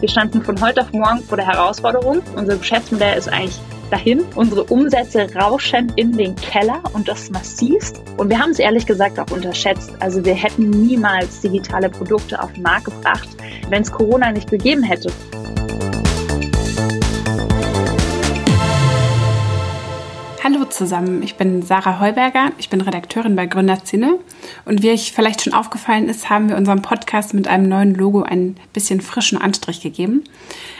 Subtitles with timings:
[0.00, 2.22] Wir standen von heute auf morgen vor der Herausforderung.
[2.36, 3.58] Unser Geschäftsmodell ist eigentlich
[3.90, 4.24] dahin.
[4.34, 8.02] Unsere Umsätze rauschen in den Keller und das massivst.
[8.16, 9.92] Und wir haben es ehrlich gesagt auch unterschätzt.
[10.00, 13.28] Also wir hätten niemals digitale Produkte auf den Markt gebracht,
[13.68, 15.10] wenn es Corona nicht gegeben hätte.
[20.64, 24.18] Zusammen, ich bin Sarah Heuberger, ich bin Redakteurin bei Gründerszene
[24.64, 28.22] und wie euch vielleicht schon aufgefallen ist, haben wir unserem Podcast mit einem neuen Logo
[28.22, 30.24] ein bisschen frischen Anstrich gegeben.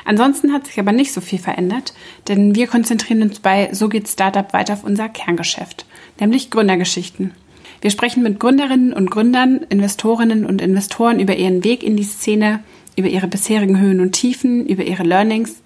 [0.04, 1.94] Ansonsten hat sich aber nicht so viel verändert,
[2.28, 5.86] denn wir konzentrieren uns bei So geht Startup weiter auf unser Kerngeschäft,
[6.18, 7.32] nämlich Gründergeschichten.
[7.80, 12.62] Wir sprechen mit Gründerinnen und Gründern, Investorinnen und Investoren über ihren Weg in die Szene,
[12.96, 15.62] über ihre bisherigen Höhen und Tiefen, über ihre Learnings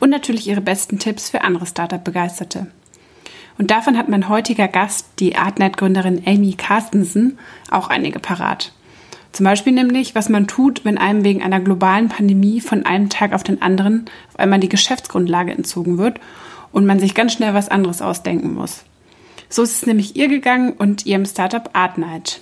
[0.00, 2.66] und natürlich ihre besten Tipps für andere Startup-Begeisterte.
[3.58, 7.38] Und davon hat mein heutiger Gast, die Artnet-Gründerin Amy Carstensen,
[7.70, 8.72] auch einige parat.
[9.32, 13.32] Zum Beispiel nämlich, was man tut, wenn einem wegen einer globalen Pandemie von einem Tag
[13.32, 16.20] auf den anderen auf einmal die Geschäftsgrundlage entzogen wird
[16.70, 18.84] und man sich ganz schnell was anderes ausdenken muss.
[19.48, 22.40] So ist es nämlich ihr gegangen und ihrem Startup Artnight.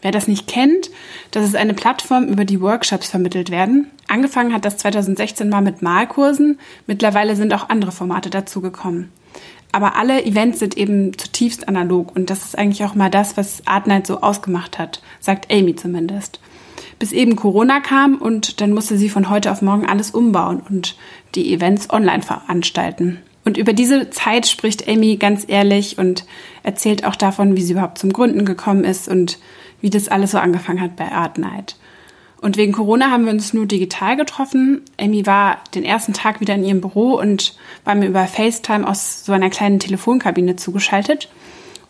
[0.00, 0.90] Wer das nicht kennt,
[1.30, 3.88] das ist eine Plattform, über die Workshops vermittelt werden.
[4.08, 6.58] Angefangen hat das 2016 mal mit Malkursen.
[6.88, 9.10] Mittlerweile sind auch andere Formate dazugekommen.
[9.72, 13.66] Aber alle Events sind eben zutiefst analog und das ist eigentlich auch mal das, was
[13.66, 16.40] Art Night so ausgemacht hat, sagt Amy zumindest.
[16.98, 20.94] Bis eben Corona kam und dann musste sie von heute auf morgen alles umbauen und
[21.34, 23.18] die Events online veranstalten.
[23.44, 26.26] Und über diese Zeit spricht Amy ganz ehrlich und
[26.62, 29.38] erzählt auch davon, wie sie überhaupt zum Gründen gekommen ist und
[29.80, 31.76] wie das alles so angefangen hat bei Art Night.
[32.42, 34.82] Und wegen Corona haben wir uns nur digital getroffen.
[35.00, 39.24] Amy war den ersten Tag wieder in ihrem Büro und war mir über FaceTime aus
[39.24, 41.28] so einer kleinen Telefonkabine zugeschaltet.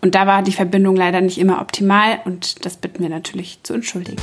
[0.03, 3.73] Und da war die Verbindung leider nicht immer optimal und das bitten wir natürlich zu
[3.73, 4.21] entschuldigen.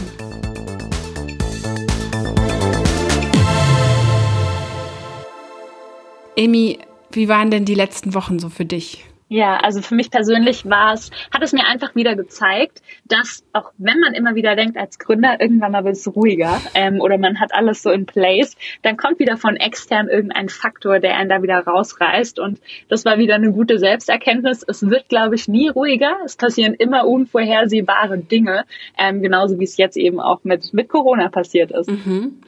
[6.37, 6.77] Amy,
[7.11, 9.03] wie waren denn die letzten Wochen so für dich?
[9.31, 13.71] Ja, also für mich persönlich war es, hat es mir einfach wieder gezeigt, dass auch
[13.77, 17.39] wenn man immer wieder denkt als Gründer, irgendwann mal wird es ruhiger ähm, oder man
[17.39, 21.43] hat alles so in place, dann kommt wieder von extern irgendein Faktor, der einen da
[21.43, 24.65] wieder rausreißt und das war wieder eine gute Selbsterkenntnis.
[24.67, 26.17] Es wird, glaube ich, nie ruhiger.
[26.25, 28.65] Es passieren immer unvorhersehbare Dinge,
[28.97, 31.87] ähm, genauso wie es jetzt eben auch mit, mit Corona passiert ist.
[31.87, 32.41] Mhm.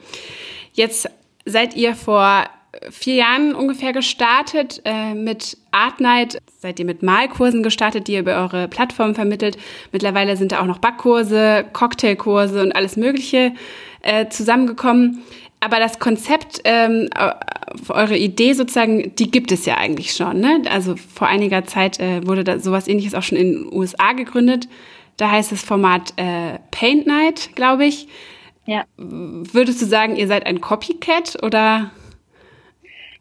[0.72, 1.08] Jetzt
[1.44, 2.48] seid ihr vor
[2.90, 6.38] vier Jahren ungefähr gestartet äh, mit Art Night.
[6.58, 9.58] Seid ihr mit Malkursen gestartet, die ihr über eure Plattform vermittelt.
[9.92, 13.52] Mittlerweile sind da auch noch Backkurse, Cocktailkurse und alles Mögliche
[14.02, 15.22] äh, zusammengekommen.
[15.60, 17.08] Aber das Konzept, ähm,
[17.88, 20.40] eure Idee sozusagen, die gibt es ja eigentlich schon.
[20.40, 20.62] Ne?
[20.68, 24.68] Also vor einiger Zeit äh, wurde da sowas ähnliches auch schon in den USA gegründet.
[25.18, 28.08] Da heißt das Format äh, Paint Night, glaube ich.
[28.66, 28.84] Ja.
[28.96, 31.90] Würdest du sagen, ihr seid ein Copycat oder?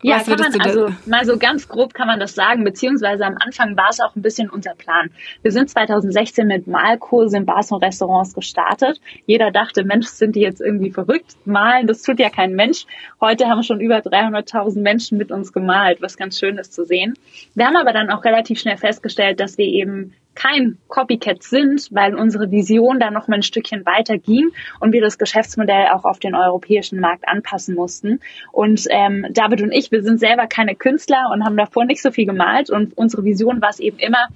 [0.03, 3.77] Ja, kann man, also mal so ganz grob kann man das sagen, beziehungsweise am Anfang
[3.77, 5.11] war es auch ein bisschen unser Plan.
[5.41, 8.99] Wir sind 2016 mit Malkurse in Bars und Restaurants gestartet.
[9.25, 11.35] Jeder dachte, Mensch, sind die jetzt irgendwie verrückt?
[11.45, 12.85] Malen, das tut ja kein Mensch.
[13.19, 17.13] Heute haben schon über 300.000 Menschen mit uns gemalt, was ganz schön ist zu sehen.
[17.53, 22.15] Wir haben aber dann auch relativ schnell festgestellt, dass wir eben kein Copycat sind, weil
[22.15, 26.19] unsere Vision da noch mal ein Stückchen weiter ging und wir das Geschäftsmodell auch auf
[26.19, 28.19] den europäischen Markt anpassen mussten.
[28.51, 32.11] Und ähm, David und ich, wir sind selber keine Künstler und haben davor nicht so
[32.11, 34.27] viel gemalt und unsere Vision war es eben immer,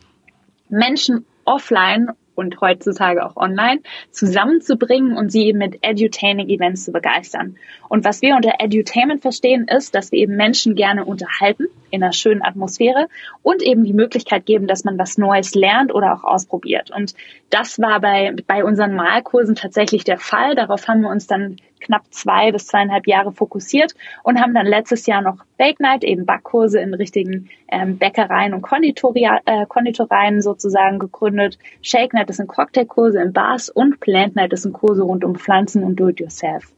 [0.69, 3.81] Menschen offline und heutzutage auch online
[4.12, 7.57] zusammenzubringen und sie eben mit Edutaining Events zu begeistern.
[7.90, 12.13] Und was wir unter Edutainment verstehen, ist, dass wir eben Menschen gerne unterhalten in einer
[12.13, 13.07] schönen Atmosphäre
[13.41, 16.91] und eben die Möglichkeit geben, dass man was Neues lernt oder auch ausprobiert.
[16.91, 17.13] Und
[17.50, 20.56] das war bei, bei unseren Malkursen tatsächlich der Fall.
[20.56, 25.06] Darauf haben wir uns dann knapp zwei bis zweieinhalb Jahre fokussiert und haben dann letztes
[25.06, 31.00] Jahr noch Bake Night, eben Backkurse in richtigen ähm, Bäckereien und Konditoria, äh, Konditoreien sozusagen
[31.00, 31.57] gegründet.
[31.81, 35.35] Shake Night ist ein Cocktailkurse in Bars und Plant Night ist ein Kurse rund um
[35.35, 36.72] Pflanzen und Do-it-yourself.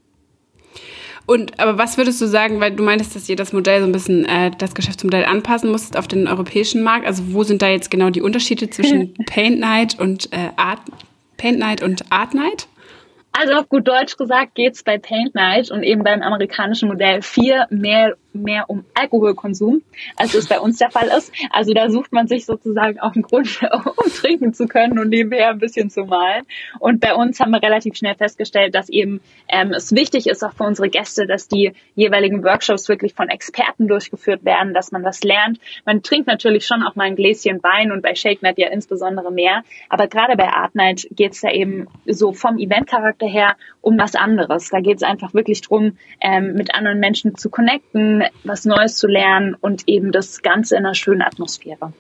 [1.28, 3.92] Und aber was würdest du sagen, weil du meintest, dass ihr das Modell so ein
[3.92, 7.06] bisschen, äh, das Geschäftsmodell anpassen musstet auf den europäischen Markt?
[7.06, 10.80] Also wo sind da jetzt genau die Unterschiede zwischen Paint Night und äh, Art
[11.36, 12.68] Paint Night und Art Night?
[13.40, 17.66] Also auf gut Deutsch gesagt geht's bei Paint Night und eben beim amerikanischen Modell viel
[17.70, 19.82] mehr mehr um Alkoholkonsum,
[20.16, 21.32] als es bei uns der Fall ist.
[21.52, 23.62] Also da sucht man sich sozusagen auch einen Grund,
[23.98, 26.46] um trinken zu können und nebenher ein bisschen zu malen.
[26.80, 30.54] Und bei uns haben wir relativ schnell festgestellt, dass eben ähm, es wichtig ist auch
[30.54, 35.24] für unsere Gäste, dass die jeweiligen Workshops wirklich von Experten durchgeführt werden, dass man was
[35.24, 35.60] lernt.
[35.86, 39.32] Man trinkt natürlich schon auch mal ein Gläschen Wein und bei Shake Night ja insbesondere
[39.32, 39.64] mehr.
[39.90, 44.16] Aber gerade bei Art Night geht es da eben so vom Eventcharakter her um was
[44.16, 44.70] anderes.
[44.70, 49.08] Da geht es einfach wirklich drum, ähm, mit anderen Menschen zu connecten, was Neues zu
[49.08, 51.94] lernen und eben das Ganze in einer schönen Atmosphäre.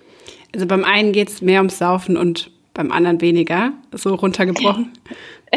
[0.53, 4.93] Also beim einen geht es mehr ums Saufen und beim anderen weniger, so runtergebrochen.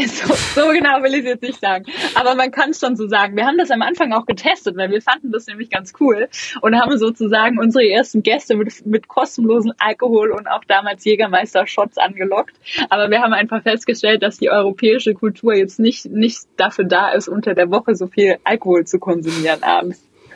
[0.06, 1.84] So, so genau will ich es jetzt nicht sagen.
[2.14, 3.37] Aber man kann es schon so sagen.
[3.37, 6.28] Wir haben das am Anfang auch getestet, weil wir fanden das nämlich ganz cool
[6.61, 12.55] und haben sozusagen unsere ersten Gäste mit, mit kostenlosen Alkohol und auch damals Jägermeister-Shots angelockt.
[12.88, 17.28] Aber wir haben einfach festgestellt, dass die europäische Kultur jetzt nicht, nicht dafür da ist,
[17.28, 20.08] unter der Woche so viel Alkohol zu konsumieren abends.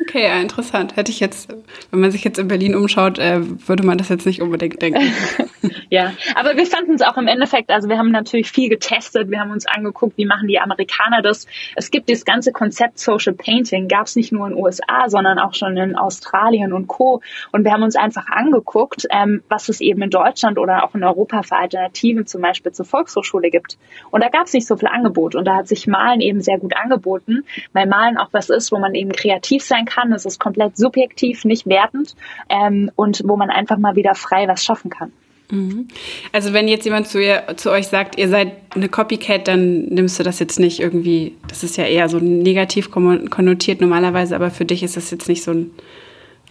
[0.00, 0.96] Okay, interessant.
[0.96, 1.54] Hätte ich jetzt,
[1.90, 5.12] wenn man sich jetzt in Berlin umschaut, äh, würde man das jetzt nicht unbedingt denken.
[5.90, 9.40] ja, aber wir fanden es auch im Endeffekt, also wir haben natürlich viel getestet, wir
[9.40, 11.46] haben uns angeguckt, wie machen die Amerikaner das.
[11.76, 15.38] Es gibt das ganze Konzept Social Painting, gab es nicht nur in den USA, sondern
[15.38, 17.20] auch schon in Australien und Co.
[17.52, 21.04] Und wir haben uns einfach angeguckt, ähm, was es eben in Deutschland oder auch in
[21.04, 23.78] Europa für Alternativen zum Beispiel zur Volkshochschule gibt.
[24.10, 26.58] Und da gab es nicht so viel Angebot und da hat sich Malen eben sehr
[26.58, 30.12] gut angeboten, weil Malen auch was ist, wo man eben kreativ sein sein kann.
[30.12, 32.14] Es ist komplett subjektiv, nicht wertend
[32.48, 35.12] ähm, und wo man einfach mal wieder frei was schaffen kann.
[35.50, 35.88] Mhm.
[36.32, 40.18] Also wenn jetzt jemand zu, ihr, zu euch sagt, ihr seid eine Copycat, dann nimmst
[40.18, 44.64] du das jetzt nicht irgendwie, das ist ja eher so negativ konnotiert normalerweise, aber für
[44.64, 45.70] dich ist das jetzt nicht so ein,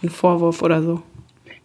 [0.02, 1.02] ein Vorwurf oder so.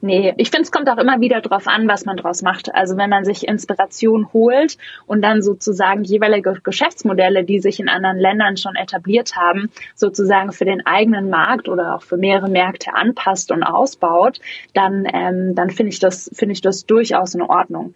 [0.02, 2.74] Nee, ich finde, es kommt auch immer wieder drauf an, was man draus macht.
[2.74, 8.18] Also wenn man sich Inspiration holt und dann sozusagen jeweilige Geschäftsmodelle, die sich in anderen
[8.18, 13.52] Ländern schon etabliert haben, sozusagen für den eigenen Markt oder auch für mehrere Märkte anpasst
[13.52, 14.40] und ausbaut,
[14.74, 17.94] dann, ähm, dann finde ich das, finde ich das durchaus in Ordnung.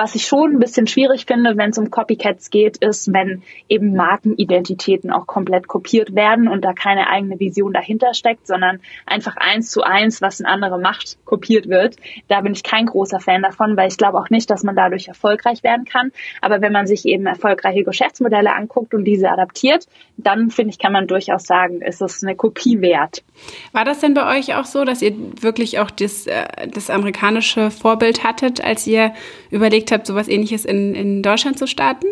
[0.00, 3.96] Was ich schon ein bisschen schwierig finde, wenn es um Copycats geht, ist, wenn eben
[3.96, 9.72] Markenidentitäten auch komplett kopiert werden und da keine eigene Vision dahinter steckt, sondern einfach eins
[9.72, 11.96] zu eins, was ein anderer macht, kopiert wird.
[12.28, 15.08] Da bin ich kein großer Fan davon, weil ich glaube auch nicht, dass man dadurch
[15.08, 16.12] erfolgreich werden kann.
[16.42, 19.86] Aber wenn man sich eben erfolgreiche Geschäftsmodelle anguckt und diese adaptiert,
[20.16, 23.24] dann finde ich, kann man durchaus sagen, ist es eine Kopie wert.
[23.72, 27.72] War das denn bei euch auch so, dass ihr wirklich auch das, äh, das amerikanische
[27.72, 29.12] Vorbild hattet, als ihr
[29.50, 32.06] überlegt überlegt habt, sowas ähnliches in, in Deutschland zu starten?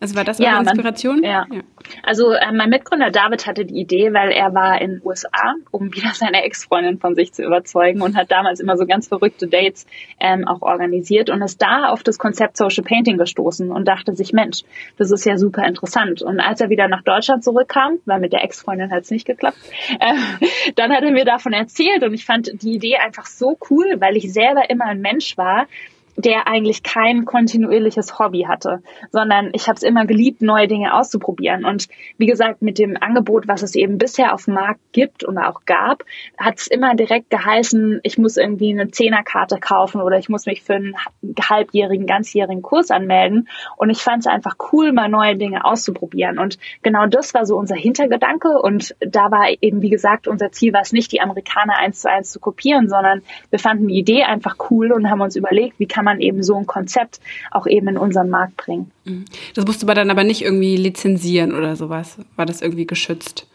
[0.00, 1.20] Also war das ja, eure Inspiration?
[1.20, 1.46] Man, ja.
[1.50, 1.60] ja.
[2.02, 5.86] Also äh, mein Mitgründer David hatte die Idee, weil er war in den USA, um
[5.94, 9.86] wieder seine Ex-Freundin von sich zu überzeugen und hat damals immer so ganz verrückte Dates
[10.20, 14.32] ähm, auch organisiert und ist da auf das Konzept Social Painting gestoßen und dachte sich,
[14.32, 14.62] Mensch,
[14.98, 16.20] das ist ja super interessant.
[16.20, 19.58] Und als er wieder nach Deutschland zurückkam, weil mit der Ex-Freundin hat es nicht geklappt,
[20.00, 20.14] äh,
[20.74, 24.16] dann hat er mir davon erzählt und ich fand die Idee einfach so cool, weil
[24.16, 25.66] ich selber immer ein Mensch war,
[26.16, 31.64] der eigentlich kein kontinuierliches Hobby hatte, sondern ich habe es immer geliebt, neue Dinge auszuprobieren.
[31.64, 31.88] Und
[32.18, 35.64] wie gesagt, mit dem Angebot, was es eben bisher auf dem Markt gibt und auch
[35.64, 36.04] gab,
[36.38, 40.62] hat es immer direkt geheißen, ich muss irgendwie eine Zehnerkarte kaufen oder ich muss mich
[40.62, 40.94] für einen
[41.40, 43.48] halbjährigen, ganzjährigen Kurs anmelden.
[43.76, 46.38] Und ich fand es einfach cool, mal neue Dinge auszuprobieren.
[46.38, 48.60] Und genau das war so unser Hintergedanke.
[48.60, 52.10] Und da war eben, wie gesagt, unser Ziel war es nicht, die Amerikaner eins zu
[52.10, 55.86] eins zu kopieren, sondern wir fanden die Idee einfach cool und haben uns überlegt, wie
[55.86, 57.20] kann kann man eben so ein Konzept
[57.50, 58.90] auch eben in unseren Markt bringen.
[59.04, 59.24] Mhm.
[59.54, 62.18] Das musste man dann aber nicht irgendwie lizenzieren oder sowas.
[62.36, 63.46] War das irgendwie geschützt?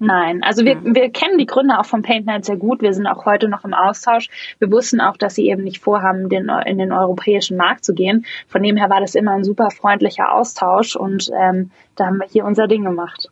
[0.00, 2.82] Nein, also wir, wir kennen die Gründer auch von Paint Night sehr gut.
[2.82, 4.28] Wir sind auch heute noch im Austausch.
[4.60, 8.24] Wir wussten auch, dass sie eben nicht vorhaben, den, in den europäischen Markt zu gehen.
[8.46, 12.28] Von dem her war das immer ein super freundlicher Austausch und ähm, da haben wir
[12.28, 13.28] hier unser Ding gemacht.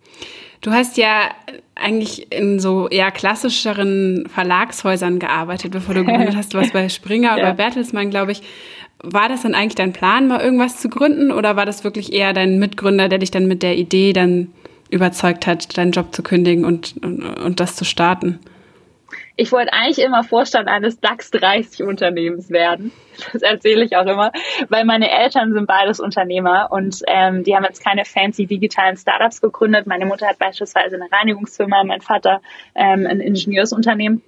[0.60, 1.30] Du hast ja
[1.76, 6.52] eigentlich in so eher klassischeren Verlagshäusern gearbeitet, bevor du gegründet hast.
[6.52, 7.44] Du warst bei Springer ja.
[7.44, 8.42] oder Bertelsmann, glaube ich.
[9.02, 12.32] War das dann eigentlich dein Plan, mal irgendwas zu gründen oder war das wirklich eher
[12.32, 14.48] dein Mitgründer, der dich dann mit der Idee dann
[14.90, 18.40] überzeugt hat, deinen Job zu kündigen und, und, und das zu starten?
[19.36, 22.90] Ich wollte eigentlich immer Vorstand eines DAX 30 Unternehmens werden.
[23.32, 24.32] Das erzähle ich auch immer,
[24.68, 29.40] weil meine Eltern sind beides Unternehmer und ähm, die haben jetzt keine fancy digitalen Startups
[29.40, 29.86] gegründet.
[29.86, 32.40] Meine Mutter hat beispielsweise eine Reinigungsfirma, mein Vater
[32.74, 34.22] ähm, ein Ingenieursunternehmen.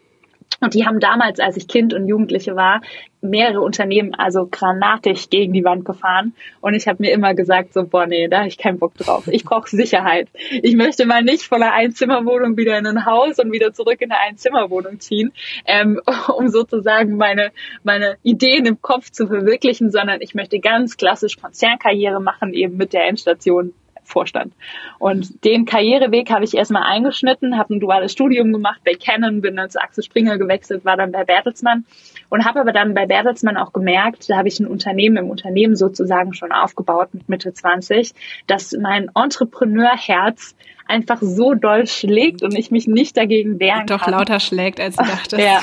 [0.61, 2.81] Und die haben damals, als ich Kind und Jugendliche war,
[3.21, 6.35] mehrere Unternehmen also granatig gegen die Wand gefahren.
[6.61, 9.29] Und ich habe mir immer gesagt, so, boah, nee, da habe ich keinen Bock drauf.
[9.29, 10.29] Ich brauche Sicherheit.
[10.63, 14.11] Ich möchte mal nicht von einer Einzimmerwohnung wieder in ein Haus und wieder zurück in
[14.11, 15.33] eine Einzimmerwohnung ziehen,
[15.65, 16.01] ähm,
[16.37, 17.51] um sozusagen meine,
[17.83, 22.93] meine Ideen im Kopf zu verwirklichen, sondern ich möchte ganz klassisch Konzernkarriere machen, eben mit
[22.93, 23.75] der Endstation
[24.09, 24.55] Vorstand.
[24.99, 29.57] Und den Karriereweg habe ich erstmal eingeschnitten, habe ein duales Studium gemacht bei Canon, bin
[29.57, 31.85] dann zu Axel Springer gewechselt, war dann bei Bertelsmann
[32.31, 35.77] und habe aber dann bei Bertelsmann auch gemerkt, da habe ich ein Unternehmen im Unternehmen
[35.77, 38.15] sozusagen schon aufgebaut mit Mitte 20,
[38.47, 44.13] dass mein Entrepreneurherz einfach so doll schlägt und ich mich nicht dagegen wehren Doch kann.
[44.13, 45.43] Doch lauter schlägt, als du dachtest.
[45.43, 45.61] ja.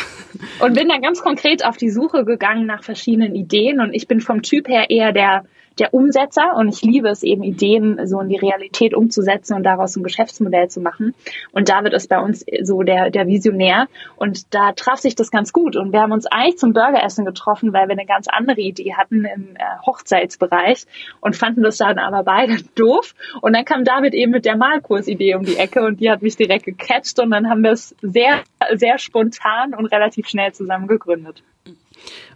[0.60, 4.22] Und bin dann ganz konkret auf die Suche gegangen nach verschiedenen Ideen und ich bin
[4.22, 5.46] vom Typ her eher der
[5.80, 6.56] der Umsetzer.
[6.56, 10.70] Und ich liebe es eben, Ideen so in die Realität umzusetzen und daraus ein Geschäftsmodell
[10.70, 11.14] zu machen.
[11.52, 13.88] Und David ist bei uns so der, der Visionär.
[14.16, 15.76] Und da traf sich das ganz gut.
[15.76, 19.26] Und wir haben uns eigentlich zum Burgeressen getroffen, weil wir eine ganz andere Idee hatten
[19.26, 20.86] im äh, Hochzeitsbereich
[21.22, 23.14] und fanden das dann aber beide doof.
[23.42, 26.36] Und dann kam David eben mit der Malkursidee um die Ecke und die hat mich
[26.36, 27.20] direkt gecatcht.
[27.20, 28.42] Und dann haben wir es sehr,
[28.74, 31.44] sehr spontan und relativ schnell zusammen gegründet.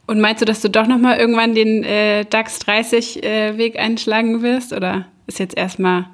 [0.08, 4.42] Und meinst du, dass du doch nochmal irgendwann den äh, DAX 30 äh, Weg einschlagen
[4.42, 4.74] wirst?
[4.74, 6.06] Oder ist jetzt erstmal.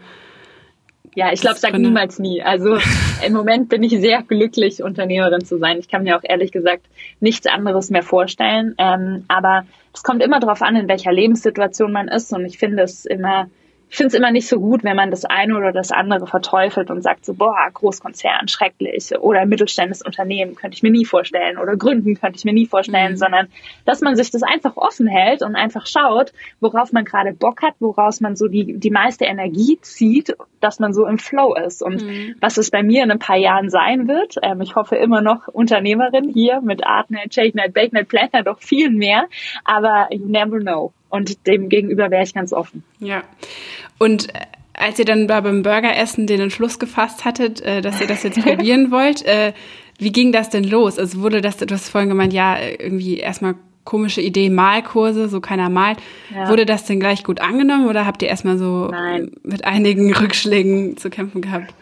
[1.15, 2.43] Ja, ich glaube, sag niemals nie.
[2.43, 2.77] Also
[3.25, 5.77] im Moment bin ich sehr glücklich, Unternehmerin zu sein.
[5.79, 6.85] Ich kann mir auch ehrlich gesagt
[7.21, 8.75] nichts anderes mehr vorstellen.
[8.77, 12.33] Ähm, aber es kommt immer darauf an, in welcher Lebenssituation man ist.
[12.33, 13.47] Und ich finde es immer
[13.89, 16.89] ich finde es immer nicht so gut, wenn man das eine oder das andere verteufelt
[16.89, 21.75] und sagt so, boah, Großkonzern, schrecklich oder mittelständisches Unternehmen könnte ich mir nie vorstellen oder
[21.75, 23.17] gründen könnte ich mir nie vorstellen, mhm.
[23.17, 23.47] sondern
[23.85, 27.75] dass man sich das einfach offen hält und einfach schaut, worauf man gerade Bock hat,
[27.79, 32.03] woraus man so die, die meiste Energie zieht, dass man so im Flow ist und
[32.03, 32.35] mhm.
[32.41, 34.35] was es bei mir in ein paar Jahren sein wird.
[34.41, 39.27] Ähm, ich hoffe immer noch Unternehmerin hier mit Artnet, ShakeNet, BakeNet, Planner, doch viel mehr,
[39.63, 40.91] aber you never know.
[41.15, 42.83] Und dem gegenüber wäre ich ganz offen.
[42.99, 43.23] Ja.
[43.97, 44.39] Und äh,
[44.73, 48.91] als ihr dann beim Burgeressen den Entschluss gefasst hattet, äh, dass ihr das jetzt probieren
[48.91, 49.53] wollt, äh,
[49.97, 50.99] wie ging das denn los?
[50.99, 53.55] Also wurde das, du hast vorhin gemeint, ja, irgendwie erstmal
[53.85, 55.99] komische Idee, Malkurse, so keiner malt.
[56.33, 56.49] Ja.
[56.49, 59.31] Wurde das denn gleich gut angenommen oder habt ihr erstmal so Nein.
[59.43, 61.73] mit einigen Rückschlägen zu kämpfen gehabt?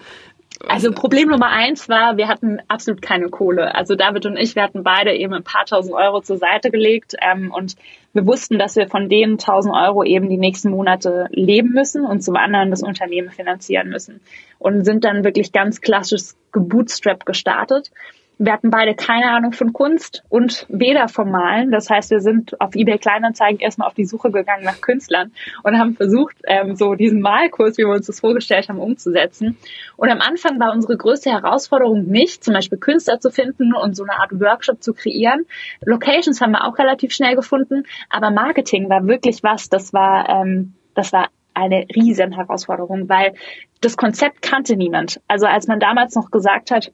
[0.67, 3.75] Also Problem Nummer eins war, wir hatten absolut keine Kohle.
[3.75, 7.15] Also David und ich, wir hatten beide eben ein paar tausend Euro zur Seite gelegt
[7.21, 7.75] ähm, und
[8.13, 12.23] wir wussten, dass wir von den tausend Euro eben die nächsten Monate leben müssen und
[12.23, 14.21] zum anderen das Unternehmen finanzieren müssen
[14.59, 17.91] und sind dann wirklich ganz klassisch gebootstrap gestartet.
[18.39, 21.71] Wir hatten beide keine Ahnung von Kunst und weder vom Malen.
[21.71, 25.31] Das heißt, wir sind auf eBay Kleinanzeigen erstmal auf die Suche gegangen nach Künstlern
[25.63, 29.57] und haben versucht, ähm, so diesen Malkurs, wie wir uns das vorgestellt haben, umzusetzen.
[29.97, 34.03] Und am Anfang war unsere größte Herausforderung nicht, zum Beispiel Künstler zu finden und so
[34.03, 35.45] eine Art Workshop zu kreieren.
[35.85, 40.73] Locations haben wir auch relativ schnell gefunden, aber Marketing war wirklich was, das war, ähm,
[40.95, 43.33] das war eine riesen Herausforderung, weil
[43.81, 45.21] das Konzept kannte niemand.
[45.27, 46.91] Also als man damals noch gesagt hat,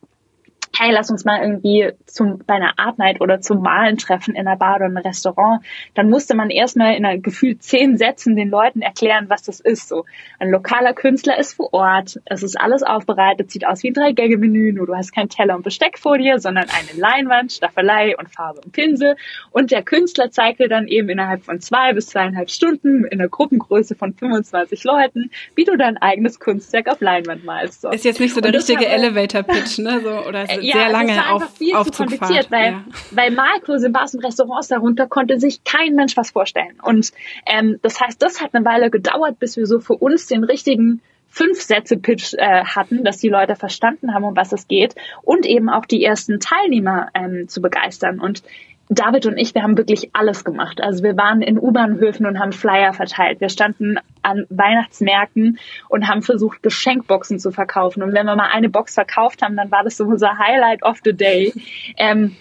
[0.79, 4.47] hey, lass uns mal irgendwie zum, bei einer Art Night oder zum Malen treffen in
[4.47, 5.61] einer Bar oder einem Restaurant,
[5.93, 9.89] dann musste man erstmal in einer gefühlt zehn Sätzen den Leuten erklären, was das ist.
[9.89, 10.05] So,
[10.39, 14.71] ein lokaler Künstler ist vor Ort, es ist alles aufbereitet, sieht aus wie ein Drei-Gänge-Menü,
[14.71, 18.61] nur du hast kein Teller und Besteck vor dir, sondern eine Leinwand, Staffelei und Farbe
[18.61, 19.17] und Pinsel.
[19.51, 23.27] Und der Künstler zeigt dir dann eben innerhalb von zwei bis zweieinhalb Stunden in einer
[23.27, 27.81] Gruppengröße von 25 Leuten, wie du dein eigenes Kunstwerk auf Leinwand malst.
[27.81, 27.89] So.
[27.89, 29.99] Ist jetzt nicht so der richtige Elevator-Pitch, ne?
[30.01, 32.83] So, oder äh, ja, sehr lange das war auf, viel zu kompliziert, weil, ja.
[33.11, 36.79] weil Malkurse in Bars und Restaurants darunter konnte sich kein Mensch was vorstellen.
[36.81, 37.11] Und
[37.45, 41.01] ähm, das heißt, das hat eine Weile gedauert, bis wir so für uns den richtigen
[41.29, 45.45] fünf Sätze Pitch äh, hatten, dass die Leute verstanden haben, um was es geht und
[45.45, 48.19] eben auch die ersten Teilnehmer ähm, zu begeistern.
[48.19, 48.43] Und
[48.91, 50.81] David und ich, wir haben wirklich alles gemacht.
[50.81, 53.39] Also wir waren in U-Bahnhöfen und haben Flyer verteilt.
[53.39, 58.01] Wir standen an Weihnachtsmärkten und haben versucht, Geschenkboxen zu verkaufen.
[58.01, 60.97] Und wenn wir mal eine Box verkauft haben, dann war das so unser Highlight of
[61.03, 61.53] the day.
[61.97, 62.35] Ähm,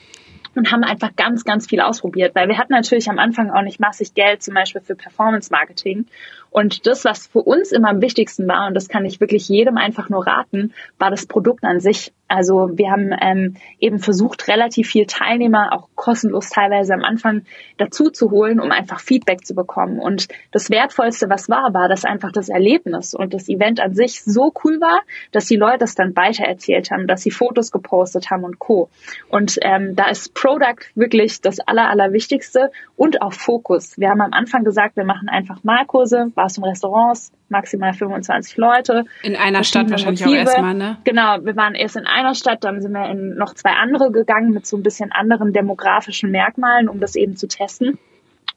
[0.54, 3.78] und haben einfach ganz, ganz viel ausprobiert, weil wir hatten natürlich am Anfang auch nicht
[3.78, 6.06] massig Geld, zum Beispiel für Performance Marketing.
[6.50, 9.76] Und das, was für uns immer am wichtigsten war, und das kann ich wirklich jedem
[9.76, 12.12] einfach nur raten, war das Produkt an sich.
[12.28, 17.42] Also wir haben ähm, eben versucht, relativ viel Teilnehmer, auch kostenlos teilweise am Anfang
[17.78, 19.98] dazu zu holen, um einfach Feedback zu bekommen.
[19.98, 24.22] Und das Wertvollste, was war, war, dass einfach das Erlebnis und das Event an sich
[24.22, 25.00] so cool war,
[25.32, 28.90] dass die Leute es dann weitererzählt haben, dass sie Fotos gepostet haben und Co.
[29.30, 33.98] Und ähm, da ist Product wirklich das Aller, Allerwichtigste und auch Fokus.
[33.98, 39.04] Wir haben am Anfang gesagt, wir machen einfach Malkurse, Bars und Restaurants, maximal 25 Leute.
[39.22, 40.42] In einer Stadt wahrscheinlich Motive.
[40.42, 40.98] auch erstmal, ne?
[41.04, 44.50] Genau, wir waren erst in einer Stadt, dann sind wir in noch zwei andere gegangen
[44.50, 47.98] mit so ein bisschen anderen demografischen Merkmalen, um das eben zu testen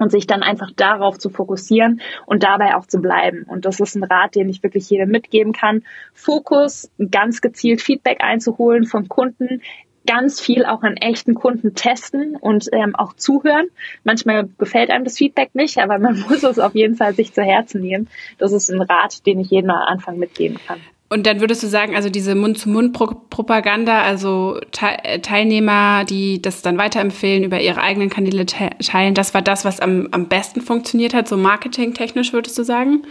[0.02, 3.44] und sich dann einfach darauf zu fokussieren und dabei auch zu bleiben.
[3.44, 5.84] Und das ist ein Rat, den ich wirklich jedem mitgeben kann.
[6.14, 9.62] Fokus, ganz gezielt Feedback einzuholen vom Kunden,
[10.06, 13.68] ganz viel auch an echten Kunden testen und ähm, auch zuhören.
[14.04, 17.44] Manchmal gefällt einem das Feedback nicht, aber man muss es auf jeden Fall sich zu
[17.44, 18.10] Herzen nehmen.
[18.38, 20.80] Das ist ein Rat, den ich jedem am Anfang mitgeben kann.
[21.10, 27.44] Und dann würdest du sagen, also diese Mund-zu-Mund-Propaganda, also Te Teilnehmer, die das dann weiterempfehlen,
[27.44, 31.36] über ihre eigenen Kanäle teilen, das war das, was am, am besten funktioniert hat, so
[31.36, 33.04] marketingtechnisch, würdest du sagen?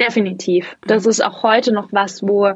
[0.00, 0.76] Definitiv.
[0.86, 2.52] Das ist auch heute noch was, wo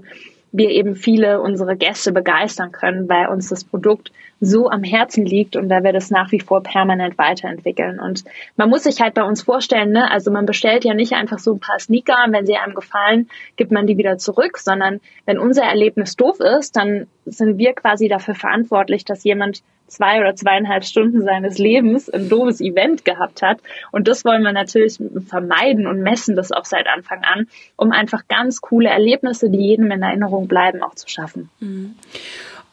[0.52, 5.54] wir eben viele unsere Gäste begeistern können, weil uns das Produkt so am Herzen liegt
[5.54, 8.00] und da wir das nach wie vor permanent weiterentwickeln.
[8.00, 8.24] Und
[8.56, 11.52] man muss sich halt bei uns vorstellen, ne, also man bestellt ja nicht einfach so
[11.52, 15.38] ein paar Sneaker und wenn sie einem gefallen, gibt man die wieder zurück, sondern wenn
[15.38, 20.84] unser Erlebnis doof ist, dann sind wir quasi dafür verantwortlich, dass jemand zwei oder zweieinhalb
[20.84, 23.58] Stunden seines Lebens ein doofes Event gehabt hat.
[23.92, 28.28] Und das wollen wir natürlich vermeiden und messen das auch seit Anfang an, um einfach
[28.28, 31.50] ganz coole Erlebnisse, die jedem in Erinnerung bleiben, auch zu schaffen.
[31.60, 31.94] Mhm.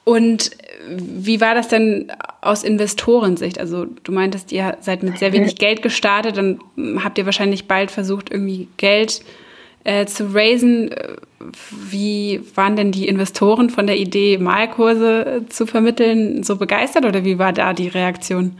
[0.07, 0.51] Und
[0.87, 3.59] wie war das denn aus Investorensicht?
[3.59, 6.59] Also du meintest, ihr seid mit sehr wenig Geld gestartet, dann
[7.03, 9.21] habt ihr wahrscheinlich bald versucht, irgendwie Geld
[9.83, 10.91] äh, zu raisen.
[11.39, 17.37] Wie waren denn die Investoren von der Idee, Malkurse zu vermitteln, so begeistert oder wie
[17.37, 18.57] war da die Reaktion?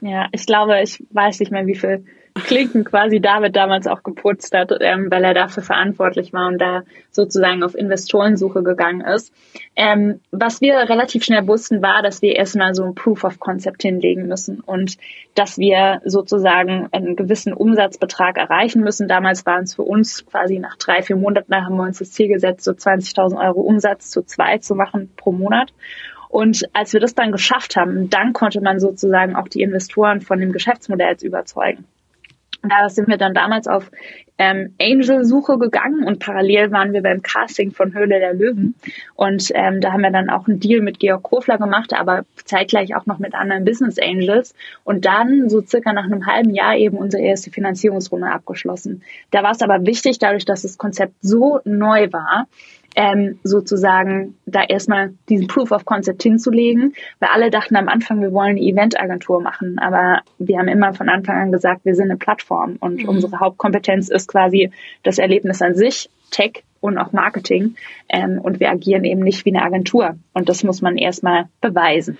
[0.00, 4.54] Ja, ich glaube, ich weiß nicht mehr, wie viel Klinken quasi David damals auch geputzt
[4.54, 9.32] hat, ähm, weil er dafür verantwortlich war und da sozusagen auf Investorensuche gegangen ist.
[9.76, 13.82] Ähm, was wir relativ schnell wussten, war, dass wir erstmal so ein Proof of Concept
[13.82, 14.96] hinlegen müssen und
[15.34, 19.08] dass wir sozusagen einen gewissen Umsatzbetrag erreichen müssen.
[19.08, 22.28] Damals waren es für uns quasi nach drei, vier Monaten, haben wir uns das Ziel
[22.28, 25.72] gesetzt, so 20.000 Euro Umsatz zu zwei zu machen pro Monat.
[26.28, 30.38] Und als wir das dann geschafft haben, dann konnte man sozusagen auch die Investoren von
[30.38, 31.84] dem Geschäftsmodell überzeugen.
[32.62, 33.90] Da sind wir dann damals auf
[34.40, 38.74] ähm, Angel-Suche gegangen und parallel waren wir beim Casting von Höhle der Löwen.
[39.14, 42.94] Und ähm, da haben wir dann auch einen Deal mit Georg Kofler gemacht, aber zeitgleich
[42.96, 44.54] auch noch mit anderen Business Angels.
[44.82, 49.02] Und dann so circa nach einem halben Jahr eben unsere erste Finanzierungsrunde abgeschlossen.
[49.30, 52.46] Da war es aber wichtig, dadurch, dass das Konzept so neu war,
[52.96, 58.32] ähm, sozusagen da erstmal diesen Proof of Concept hinzulegen, weil alle dachten am Anfang, wir
[58.32, 62.18] wollen eine Eventagentur machen, aber wir haben immer von Anfang an gesagt, wir sind eine
[62.18, 63.08] Plattform und mhm.
[63.08, 64.70] unsere Hauptkompetenz ist quasi
[65.02, 67.76] das Erlebnis an sich, Tech und auch Marketing
[68.08, 72.18] ähm, und wir agieren eben nicht wie eine Agentur und das muss man erstmal beweisen.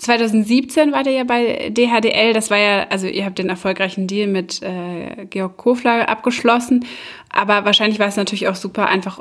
[0.00, 2.32] 2017 war der ja bei DHDL.
[2.32, 6.86] Das war ja, also ihr habt den erfolgreichen Deal mit äh, Georg Kofler abgeschlossen.
[7.28, 9.20] Aber wahrscheinlich war es natürlich auch super einfach,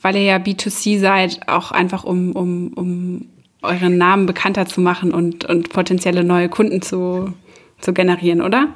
[0.00, 3.28] weil ihr ja B2C seid, auch einfach um, um, um
[3.60, 7.34] euren Namen bekannter zu machen und, und potenzielle neue Kunden zu,
[7.80, 8.68] zu generieren, oder?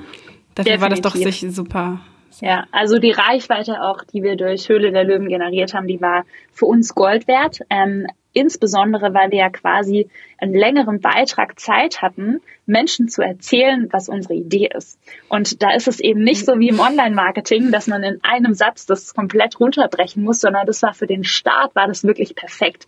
[0.55, 0.81] Dafür Definitiv.
[0.81, 2.01] war das doch sich super.
[2.41, 6.25] Ja, also die Reichweite auch, die wir durch Höhle der Löwen generiert haben, die war
[6.53, 7.61] für uns Gold wert.
[7.71, 14.09] Ähm, insbesondere weil wir ja quasi einen längeren Beitrag Zeit hatten, Menschen zu erzählen, was
[14.09, 14.99] unsere Idee ist.
[15.29, 18.87] Und da ist es eben nicht so wie im Online-Marketing, dass man in einem Satz
[18.87, 22.87] das komplett runterbrechen muss, sondern das war für den Start, war das wirklich perfekt.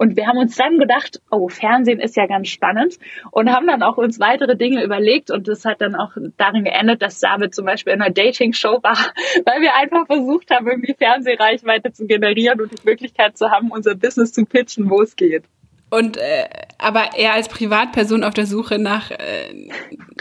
[0.00, 2.96] Und wir haben uns dann gedacht, oh, Fernsehen ist ja ganz spannend
[3.32, 7.02] und haben dann auch uns weitere Dinge überlegt und das hat dann auch darin geendet,
[7.02, 8.96] dass David zum Beispiel in einer Dating-Show war,
[9.44, 13.94] weil wir einfach versucht haben, irgendwie Fernsehreichweite zu generieren und die Möglichkeit zu haben, unser
[13.94, 15.44] Business zu pitchen, wo es geht.
[15.90, 16.48] Und äh,
[16.78, 19.68] aber er als Privatperson auf der Suche nach äh,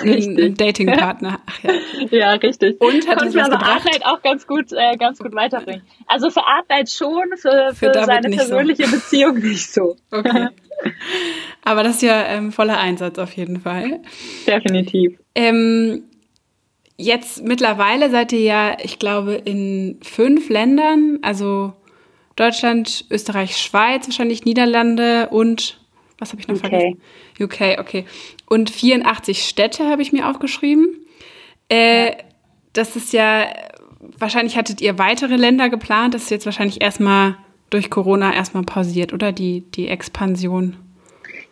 [0.02, 1.40] einem Datingpartner.
[1.62, 2.18] Ja.
[2.18, 2.82] ja, richtig.
[2.82, 3.86] Und hat Konnte was gebracht?
[3.86, 5.84] Artnight auch ganz gut, äh, ganz gut weiterbringen.
[6.08, 8.96] Also für Artnight schon, für, für, für seine persönliche so.
[8.96, 9.96] Beziehung nicht so.
[10.12, 10.48] Okay.
[11.64, 14.00] Aber das ist ja ähm, voller Einsatz auf jeden Fall.
[14.48, 15.20] Definitiv.
[15.36, 16.04] Ähm,
[16.98, 21.74] jetzt mittlerweile seid ihr ja, ich glaube, in fünf Ländern, also
[22.40, 25.80] Deutschland, Österreich, Schweiz, wahrscheinlich Niederlande und
[26.18, 26.62] was habe ich noch UK.
[26.62, 27.02] vergessen?
[27.40, 28.06] UK, okay.
[28.48, 31.06] Und 84 Städte habe ich mir aufgeschrieben.
[31.70, 32.14] Äh,
[32.74, 33.48] das ist ja,
[34.18, 36.14] wahrscheinlich hattet ihr weitere Länder geplant.
[36.14, 37.36] Das ist jetzt wahrscheinlich erstmal
[37.70, 39.32] durch Corona erstmal pausiert, oder?
[39.32, 40.76] Die, die Expansion.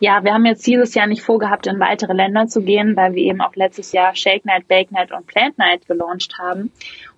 [0.00, 3.24] Ja, wir haben jetzt dieses Jahr nicht vorgehabt, in weitere Länder zu gehen, weil wir
[3.24, 6.70] eben auch letztes Jahr Shake Night, Bake Night und Plant Night gelauncht haben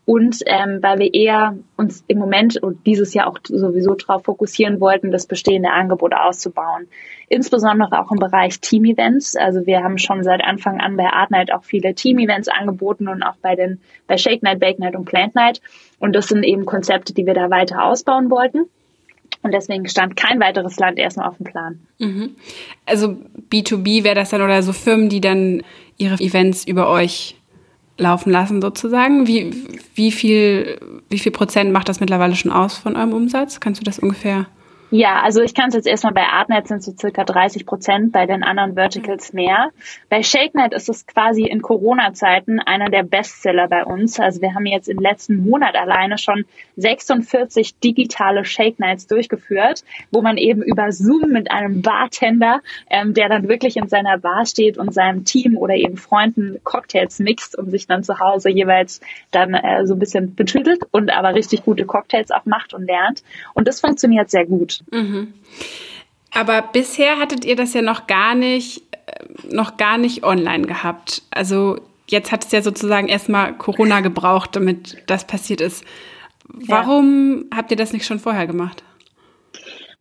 [0.07, 4.81] und ähm, weil wir eher uns im Moment und dieses Jahr auch sowieso darauf fokussieren
[4.81, 6.89] wollten, das bestehende Angebot auszubauen.
[7.29, 9.37] Insbesondere auch im Bereich Team-Events.
[9.37, 13.23] Also wir haben schon seit Anfang an bei Art Night auch viele Team-Events angeboten und
[13.23, 15.61] auch bei den bei Shake Night, Bake Night und Plant Night.
[16.01, 18.67] Und das sind eben Konzepte, die wir da weiter ausbauen wollten.
[19.43, 21.81] Und deswegen stand kein weiteres Land erstmal auf dem Plan.
[21.99, 22.37] Mhm.
[22.85, 23.17] Also
[23.51, 25.63] B2B wäre das dann oder so Firmen, die dann
[25.97, 27.37] ihre Events über euch
[28.01, 29.27] laufen lassen sozusagen.
[29.27, 29.53] Wie,
[29.95, 33.61] wie, viel, wie viel Prozent macht das mittlerweile schon aus von eurem Umsatz?
[33.61, 34.47] Kannst du das ungefähr
[34.92, 38.26] Ja, also ich kann es jetzt erstmal bei Artnet sind so circa 30 Prozent, bei
[38.26, 39.70] den anderen Verticals mehr.
[40.09, 44.18] Bei ShakeNet ist es quasi in Corona-Zeiten einer der Bestseller bei uns.
[44.18, 46.44] Also wir haben jetzt im letzten Monat alleine schon
[46.76, 53.48] 46 digitale ShakeNights durchgeführt, wo man eben über Zoom mit einem Bartender, ähm, der dann
[53.48, 57.87] wirklich in seiner Bar steht und seinem Team oder eben Freunden Cocktails mixt und sich
[57.87, 59.00] dann zu Hause jeweils
[59.31, 63.22] dann äh, so ein bisschen betüdelt und aber richtig gute Cocktails auch macht und lernt.
[63.55, 64.80] Und das funktioniert sehr gut.
[64.90, 65.35] Mhm.
[66.33, 71.23] Aber bisher hattet ihr das ja noch gar nicht, äh, noch gar nicht online gehabt.
[71.31, 75.85] Also jetzt hat es ja sozusagen erstmal Corona gebraucht, damit das passiert ist.
[76.45, 77.57] Warum ja.
[77.59, 78.83] habt ihr das nicht schon vorher gemacht?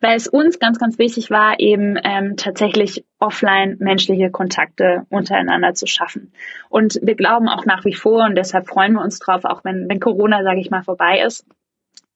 [0.01, 5.87] Weil es uns ganz, ganz wichtig war, eben ähm, tatsächlich offline menschliche Kontakte untereinander zu
[5.87, 6.31] schaffen.
[6.69, 9.89] Und wir glauben auch nach wie vor, und deshalb freuen wir uns drauf, auch wenn,
[9.89, 11.45] wenn Corona, sage ich mal, vorbei ist,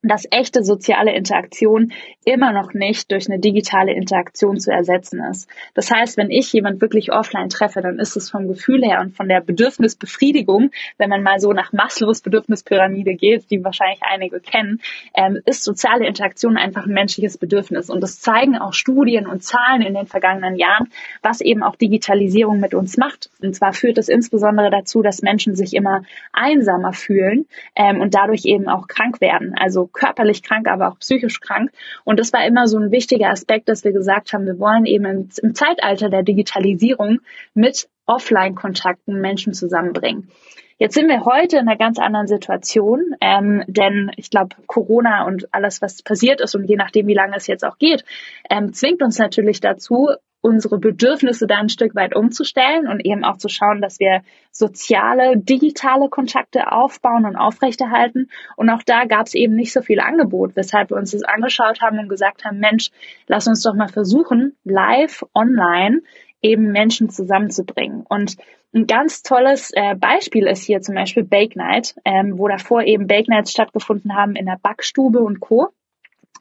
[0.03, 1.93] dass echte soziale Interaktion
[2.25, 5.49] immer noch nicht durch eine digitale Interaktion zu ersetzen ist.
[5.73, 9.15] Das heißt, wenn ich jemand wirklich offline treffe, dann ist es vom Gefühl her und
[9.15, 14.81] von der Bedürfnisbefriedigung, wenn man mal so nach Maslows Bedürfnispyramide geht, die wahrscheinlich einige kennen,
[15.13, 17.89] ähm, ist soziale Interaktion einfach ein menschliches Bedürfnis.
[17.89, 20.89] Und das zeigen auch Studien und Zahlen in den vergangenen Jahren,
[21.21, 23.29] was eben auch Digitalisierung mit uns macht.
[23.41, 28.45] Und zwar führt es insbesondere dazu, dass Menschen sich immer einsamer fühlen ähm, und dadurch
[28.45, 29.55] eben auch krank werden.
[29.57, 31.71] Also körperlich krank, aber auch psychisch krank.
[32.03, 35.05] Und das war immer so ein wichtiger Aspekt, dass wir gesagt haben, wir wollen eben
[35.05, 37.19] im, im Zeitalter der Digitalisierung
[37.53, 40.29] mit Offline-Kontakten Menschen zusammenbringen.
[40.77, 45.53] Jetzt sind wir heute in einer ganz anderen Situation, ähm, denn ich glaube, Corona und
[45.53, 48.03] alles, was passiert ist und je nachdem, wie lange es jetzt auch geht,
[48.49, 50.09] ähm, zwingt uns natürlich dazu,
[50.43, 55.37] unsere Bedürfnisse da ein Stück weit umzustellen und eben auch zu schauen, dass wir soziale,
[55.37, 58.29] digitale Kontakte aufbauen und aufrechterhalten.
[58.57, 61.81] Und auch da gab es eben nicht so viel Angebot, weshalb wir uns das angeschaut
[61.81, 62.89] haben und gesagt haben, Mensch,
[63.27, 66.01] lass uns doch mal versuchen, live, online
[66.41, 68.05] eben Menschen zusammenzubringen.
[68.07, 68.35] Und
[68.73, 73.07] ein ganz tolles äh, Beispiel ist hier zum Beispiel Bake Night, ähm, wo davor eben
[73.07, 75.69] Bake Nights stattgefunden haben in der Backstube und Co.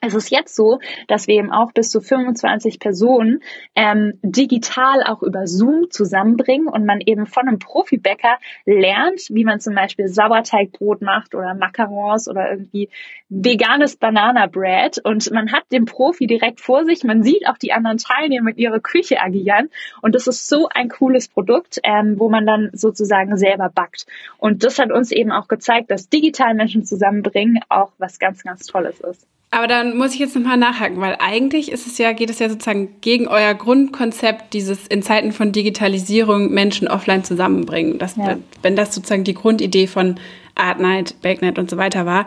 [0.04, 3.40] Es ist jetzt so, dass wir eben auch bis zu 25 Personen
[3.76, 9.60] ähm, digital auch über Zoom zusammenbringen und man eben von einem Profibäcker lernt, wie man
[9.60, 12.88] zum Beispiel Sauerteigbrot macht oder Macarons oder irgendwie
[13.28, 17.04] veganes Banana-Bread und man hat den Profi direkt vor sich.
[17.04, 20.88] Man sieht auch die anderen Teilnehmer mit ihrer Küche agieren und das ist so ein
[20.88, 24.06] cooles Produkt, ähm, wo man dann sozusagen selber backt.
[24.38, 28.66] Und das hat uns eben auch gezeigt, dass digital Menschen zusammenbringen auch was ganz, ganz
[28.66, 29.28] Tolles ist.
[29.54, 32.48] Aber dann muss ich jetzt nochmal nachhaken, weil eigentlich ist es ja, geht es ja
[32.48, 37.98] sozusagen gegen euer Grundkonzept, dieses in Zeiten von Digitalisierung Menschen offline zusammenbringen.
[37.98, 38.38] Das, ja.
[38.62, 40.18] Wenn das sozusagen die Grundidee von
[40.54, 42.26] Artnight, Backnight und so weiter war.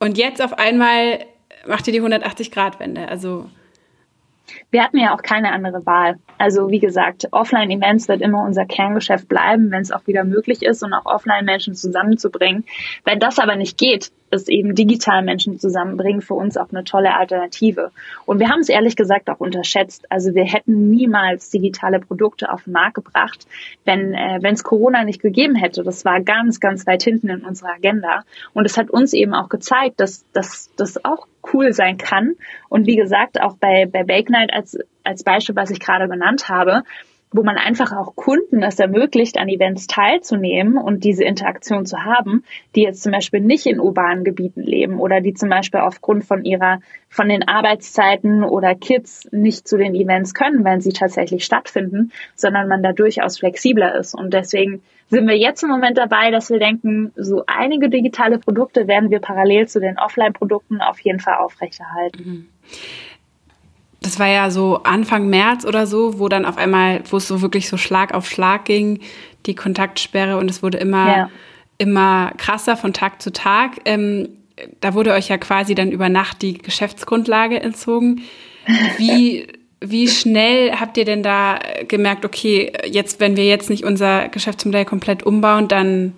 [0.00, 1.26] Und jetzt auf einmal
[1.66, 3.08] macht ihr die 180-Grad-Wende.
[3.08, 3.50] Also
[4.70, 6.16] wir hatten ja auch keine andere Wahl.
[6.38, 10.82] Also wie gesagt, Offline-Events wird immer unser Kerngeschäft bleiben, wenn es auch wieder möglich ist
[10.82, 12.64] und auch offline Menschen zusammenzubringen.
[13.04, 17.14] Wenn das aber nicht geht, ist eben digital Menschen zusammenbringen für uns auch eine tolle
[17.14, 17.90] Alternative.
[18.26, 20.10] Und wir haben es ehrlich gesagt auch unterschätzt.
[20.10, 23.46] Also wir hätten niemals digitale Produkte auf den Markt gebracht,
[23.84, 25.82] wenn äh, es Corona nicht gegeben hätte.
[25.82, 28.24] Das war ganz, ganz weit hinten in unserer Agenda.
[28.52, 32.34] Und es hat uns eben auch gezeigt, dass, dass das auch cool sein kann.
[32.68, 36.48] Und wie gesagt, auch bei, bei Bake Night als, als Beispiel, was ich gerade genannt
[36.48, 36.82] habe,
[37.34, 42.44] wo man einfach auch Kunden es ermöglicht, an Events teilzunehmen und diese Interaktion zu haben,
[42.76, 46.44] die jetzt zum Beispiel nicht in urbanen Gebieten leben oder die zum Beispiel aufgrund von
[46.44, 52.12] ihrer, von den Arbeitszeiten oder Kids nicht zu den Events können, wenn sie tatsächlich stattfinden,
[52.36, 54.14] sondern man da durchaus flexibler ist.
[54.14, 58.86] Und deswegen sind wir jetzt im Moment dabei, dass wir denken, so einige digitale Produkte
[58.86, 62.22] werden wir parallel zu den Offline-Produkten auf jeden Fall aufrechterhalten.
[62.24, 62.48] Mhm
[64.04, 67.40] das war ja so Anfang März oder so, wo dann auf einmal, wo es so
[67.40, 69.00] wirklich so Schlag auf Schlag ging,
[69.46, 71.30] die Kontaktsperre und es wurde immer, ja.
[71.78, 73.80] immer krasser von Tag zu Tag.
[73.86, 74.28] Ähm,
[74.80, 78.22] da wurde euch ja quasi dann über Nacht die Geschäftsgrundlage entzogen.
[78.98, 79.46] Wie,
[79.80, 84.84] wie schnell habt ihr denn da gemerkt, okay, jetzt, wenn wir jetzt nicht unser Geschäftsmodell
[84.84, 86.12] komplett umbauen, dann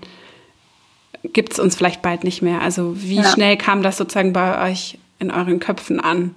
[1.23, 2.63] gibt es uns vielleicht bald nicht mehr?
[2.63, 3.31] Also wie ja.
[3.31, 6.35] schnell kam das sozusagen bei euch in euren Köpfen an?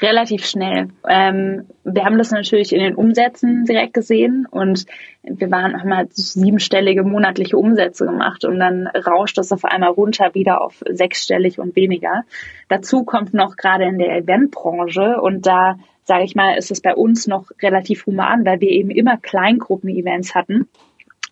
[0.00, 0.88] Relativ schnell.
[1.08, 4.86] Ähm, wir haben das natürlich in den Umsätzen direkt gesehen und
[5.22, 10.34] wir waren auch mal siebenstellige monatliche Umsätze gemacht und dann rauscht das auf einmal runter
[10.34, 12.24] wieder auf sechsstellig und weniger.
[12.68, 16.94] Dazu kommt noch gerade in der Eventbranche und da sage ich mal, ist es bei
[16.94, 20.68] uns noch relativ human, weil wir eben immer Kleingruppen-Events hatten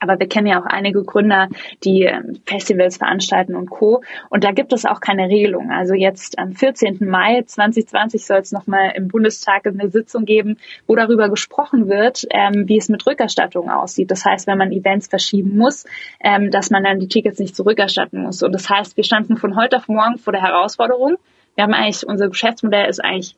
[0.03, 1.49] Aber wir kennen ja auch einige Gründer,
[1.85, 4.03] die ähm, Festivals veranstalten und Co.
[4.31, 5.71] Und da gibt es auch keine Regelung.
[5.71, 6.99] Also jetzt am 14.
[7.01, 12.69] Mai 2020 soll es nochmal im Bundestag eine Sitzung geben, wo darüber gesprochen wird, ähm,
[12.69, 14.11] wie es mit Rückerstattung aussieht.
[14.11, 15.85] Das heißt, wenn man Events verschieben muss,
[16.21, 18.43] ähm, dass man dann die Tickets nicht zurückerstatten muss.
[18.43, 21.17] Und das heißt, wir standen von heute auf morgen vor der Herausforderung.
[21.55, 23.37] Wir haben eigentlich, unser Geschäftsmodell ist eigentlich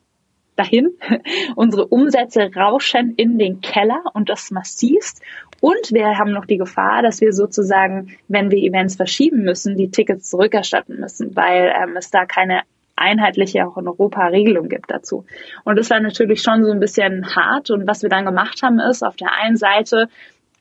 [0.55, 0.97] dahin.
[1.55, 5.21] Unsere Umsätze rauschen in den Keller und das massivst.
[5.61, 9.89] Und wir haben noch die Gefahr, dass wir sozusagen, wenn wir Events verschieben müssen, die
[9.89, 12.61] Tickets zurückerstatten müssen, weil ähm, es da keine
[12.95, 15.25] einheitliche auch in Europa Regelung gibt dazu.
[15.63, 17.69] Und das war natürlich schon so ein bisschen hart.
[17.69, 20.07] Und was wir dann gemacht haben, ist auf der einen Seite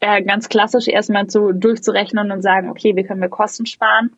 [0.01, 4.13] äh, ganz klassisch erstmal zu, durchzurechnen und sagen, okay, wie können wir Kosten sparen?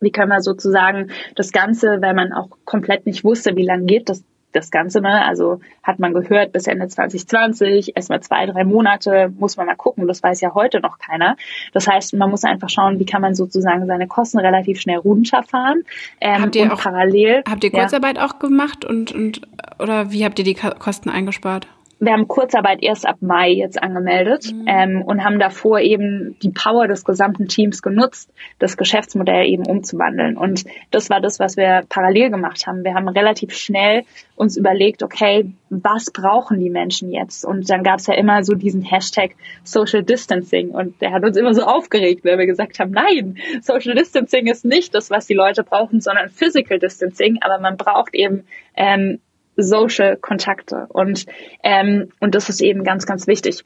[0.00, 4.08] Wie können wir sozusagen das Ganze, weil man auch komplett nicht wusste, wie lange geht
[4.08, 5.24] das das Ganze, ne?
[5.24, 10.06] Also hat man gehört, bis Ende 2020, erstmal zwei, drei Monate, muss man mal gucken.
[10.06, 11.36] Das weiß ja heute noch keiner.
[11.72, 15.84] Das heißt, man muss einfach schauen, wie kann man sozusagen seine Kosten relativ schnell runterfahren.
[16.20, 17.42] Ähm, habt ihr auch, parallel.
[17.48, 18.26] Habt ihr Kurzarbeit ja.
[18.26, 19.42] auch gemacht und, und
[19.78, 21.68] oder wie habt ihr die Kosten eingespart?
[22.00, 24.64] Wir haben Kurzarbeit erst ab Mai jetzt angemeldet mhm.
[24.66, 30.38] ähm, und haben davor eben die Power des gesamten Teams genutzt, das Geschäftsmodell eben umzuwandeln.
[30.38, 32.84] Und das war das, was wir parallel gemacht haben.
[32.84, 37.44] Wir haben relativ schnell uns überlegt, okay, was brauchen die Menschen jetzt?
[37.44, 39.32] Und dann gab es ja immer so diesen Hashtag
[39.62, 43.94] Social Distancing und der hat uns immer so aufgeregt, weil wir gesagt haben, nein, Social
[43.94, 48.44] Distancing ist nicht das, was die Leute brauchen, sondern Physical Distancing, aber man braucht eben
[48.74, 49.20] ähm,
[49.56, 51.26] Social Kontakte und
[51.62, 53.64] ähm, und das ist eben ganz ganz wichtig.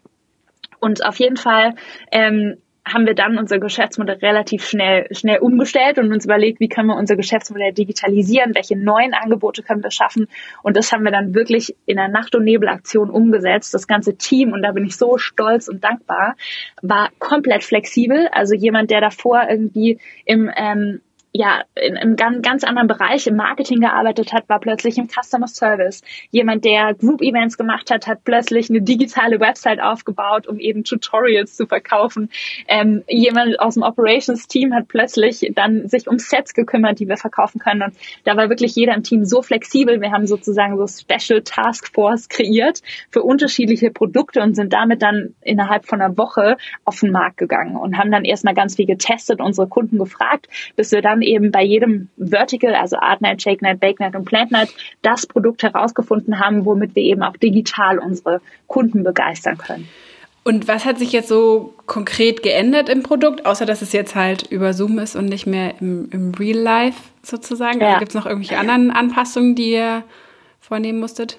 [0.80, 1.74] Und auf jeden Fall
[2.10, 6.88] ähm, haben wir dann unser Geschäftsmodell relativ schnell, schnell umgestellt und uns überlegt, wie können
[6.88, 10.28] wir unser Geschäftsmodell digitalisieren, welche neuen Angebote können wir schaffen.
[10.62, 13.72] Und das haben wir dann wirklich in der Nacht- und Nebelaktion umgesetzt.
[13.72, 16.36] Das ganze Team, und da bin ich so stolz und dankbar,
[16.82, 18.28] war komplett flexibel.
[18.32, 21.00] Also jemand, der davor irgendwie im ähm,
[21.36, 25.48] ja, in einem ganz, ganz anderen Bereich im Marketing gearbeitet hat, war plötzlich im Customer
[25.48, 26.00] Service.
[26.30, 31.56] Jemand, der Group Events gemacht hat, hat plötzlich eine digitale Website aufgebaut, um eben Tutorials
[31.56, 32.30] zu verkaufen.
[32.68, 37.16] Ähm, jemand aus dem Operations Team hat plötzlich dann sich um Sets gekümmert, die wir
[37.16, 37.82] verkaufen können.
[37.82, 40.00] Und da war wirklich jeder im Team so flexibel.
[40.00, 45.34] Wir haben sozusagen so Special Task Force kreiert für unterschiedliche Produkte und sind damit dann
[45.42, 49.40] innerhalb von einer Woche auf den Markt gegangen und haben dann erstmal ganz viel getestet,
[49.40, 53.80] unsere Kunden gefragt, bis wir dann eben bei jedem Vertical, also Art Night, Shake Night,
[53.80, 54.68] Bake Night und Plant Night,
[55.02, 59.88] das Produkt herausgefunden haben, womit wir eben auch digital unsere Kunden begeistern können.
[60.44, 64.42] Und was hat sich jetzt so konkret geändert im Produkt, außer dass es jetzt halt
[64.50, 67.80] über Zoom ist und nicht mehr im, im Real Life sozusagen?
[67.80, 67.88] Also ja.
[67.88, 70.04] Also gibt es noch irgendwelche anderen Anpassungen, die ihr
[70.60, 71.38] vornehmen musstet?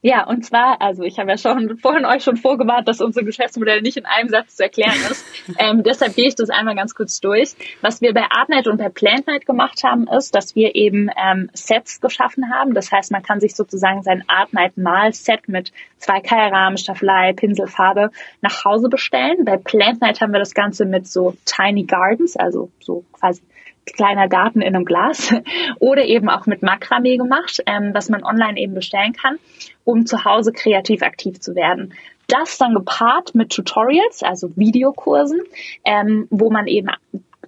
[0.00, 3.82] Ja, und zwar, also ich habe ja schon vorhin euch schon vorgewarnt, dass unser Geschäftsmodell
[3.82, 5.24] nicht in einem Satz zu erklären ist.
[5.58, 7.54] ähm, deshalb gehe ich das einmal ganz kurz durch.
[7.80, 12.00] Was wir bei Artnet und bei PlantNet gemacht haben, ist, dass wir eben ähm, Sets
[12.00, 12.74] geschaffen haben.
[12.74, 19.44] Das heißt, man kann sich sozusagen sein Artnight-Mal-Set mit 2K-Rahmen, Staffelei, Pinselfarbe nach Hause bestellen.
[19.44, 23.42] Bei PlantNet haben wir das Ganze mit so Tiny Gardens, also so quasi
[23.92, 25.34] kleiner Garten in einem Glas
[25.80, 29.38] oder eben auch mit Makramee gemacht, ähm, was man online eben bestellen kann,
[29.84, 31.94] um zu Hause kreativ aktiv zu werden.
[32.26, 35.40] Das dann gepaart mit Tutorials, also Videokursen,
[35.84, 36.88] ähm, wo man eben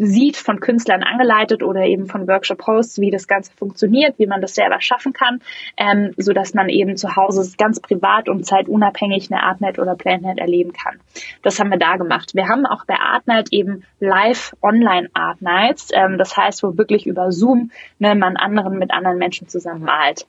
[0.03, 4.55] sieht, von Künstlern angeleitet oder eben von Workshop-Hosts, wie das Ganze funktioniert, wie man das
[4.55, 5.43] selber schaffen kann,
[5.77, 10.39] ähm, so dass man eben zu Hause ganz privat und zeitunabhängig eine Artnet oder PlanNet
[10.39, 11.01] erleben kann.
[11.43, 12.35] Das haben wir da gemacht.
[12.35, 15.41] Wir haben auch bei Artnet eben live online Art
[15.93, 20.27] ähm, das heißt, wo wirklich über Zoom ne, man anderen mit anderen Menschen zusammen malt.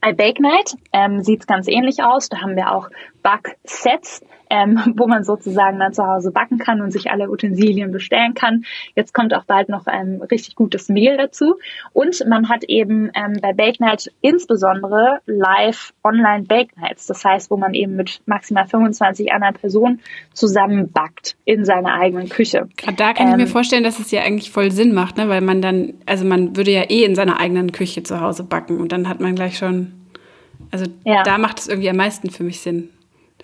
[0.00, 2.28] Bei Bake Night ähm, sieht es ganz ähnlich aus.
[2.28, 2.88] Da haben wir auch
[3.22, 8.34] Back-Sets, ähm, wo man sozusagen dann zu Hause backen kann und sich alle Utensilien bestellen
[8.34, 8.64] kann.
[8.94, 11.54] Jetzt kommt auch bald noch ein richtig gutes Mehl dazu.
[11.94, 17.06] Und man hat eben ähm, bei Bake Night insbesondere live online Bake Nights.
[17.06, 20.00] Das heißt, wo man eben mit maximal 25 anderen Personen
[20.34, 22.68] zusammen backt in seiner eigenen Küche.
[22.96, 25.30] Da kann ähm, ich mir ähm, vorstellen, dass es ja eigentlich voll Sinn macht, ne?
[25.30, 28.80] weil man dann, also man würde ja eh in seiner eigenen Küche zu Hause backen
[28.80, 29.92] und dann hat man gleich schon
[30.70, 31.22] also ja.
[31.22, 32.90] da macht es irgendwie am meisten für mich Sinn.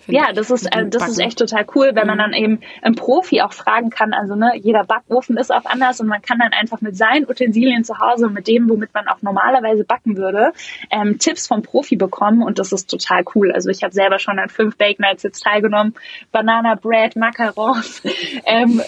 [0.07, 2.07] Ja, das ist, äh, das ist echt total cool, wenn mhm.
[2.07, 4.13] man dann eben einen Profi auch fragen kann.
[4.13, 7.83] Also ne, jeder Backofen ist auch anders und man kann dann einfach mit seinen Utensilien
[7.83, 10.53] zu Hause und mit dem, womit man auch normalerweise backen würde,
[10.89, 13.51] ähm, Tipps vom Profi bekommen und das ist total cool.
[13.51, 15.93] Also ich habe selber schon an fünf Bake Nights jetzt teilgenommen,
[16.31, 18.01] Banana Bread, Macarons,
[18.45, 18.81] ähm,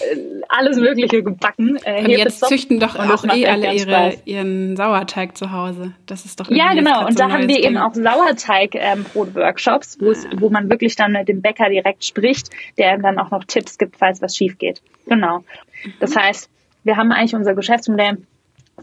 [0.48, 1.78] alles Mögliche gebacken.
[1.84, 5.92] Äh, und jetzt züchten doch auch eh alle ihre, ihren Sauerteig zu Hause.
[6.06, 7.06] Das ist doch ja genau.
[7.06, 11.42] Und da so haben wir eben auch Sauerteig ähm, wo man wirklich dann mit dem
[11.42, 14.82] Bäcker direkt spricht, der ihm dann auch noch Tipps gibt, falls was schief geht.
[15.06, 15.44] Genau.
[16.00, 16.48] Das heißt,
[16.84, 18.18] wir haben eigentlich unser Geschäftsmodell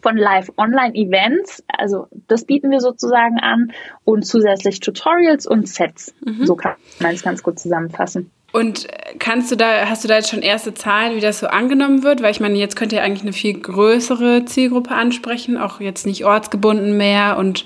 [0.01, 3.73] von Live-Online-Events, also das bieten wir sozusagen an
[4.05, 6.13] und zusätzlich Tutorials und Sets.
[6.23, 6.45] Mhm.
[6.45, 8.31] So kann man es ganz gut zusammenfassen.
[8.51, 8.87] Und
[9.19, 12.23] kannst du da, hast du da jetzt schon erste Zahlen, wie das so angenommen wird?
[12.23, 16.25] Weil ich meine, jetzt könnt ihr eigentlich eine viel größere Zielgruppe ansprechen, auch jetzt nicht
[16.25, 17.65] ortsgebunden mehr und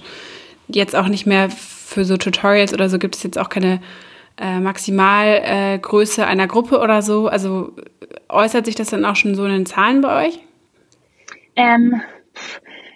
[0.67, 3.79] jetzt auch nicht mehr für so Tutorials oder so gibt es jetzt auch keine
[4.37, 7.27] äh, Maximalgröße äh, einer Gruppe oder so.
[7.27, 7.73] Also
[8.29, 10.39] äußert sich das dann auch schon so in den Zahlen bei euch?
[11.55, 12.01] Ähm,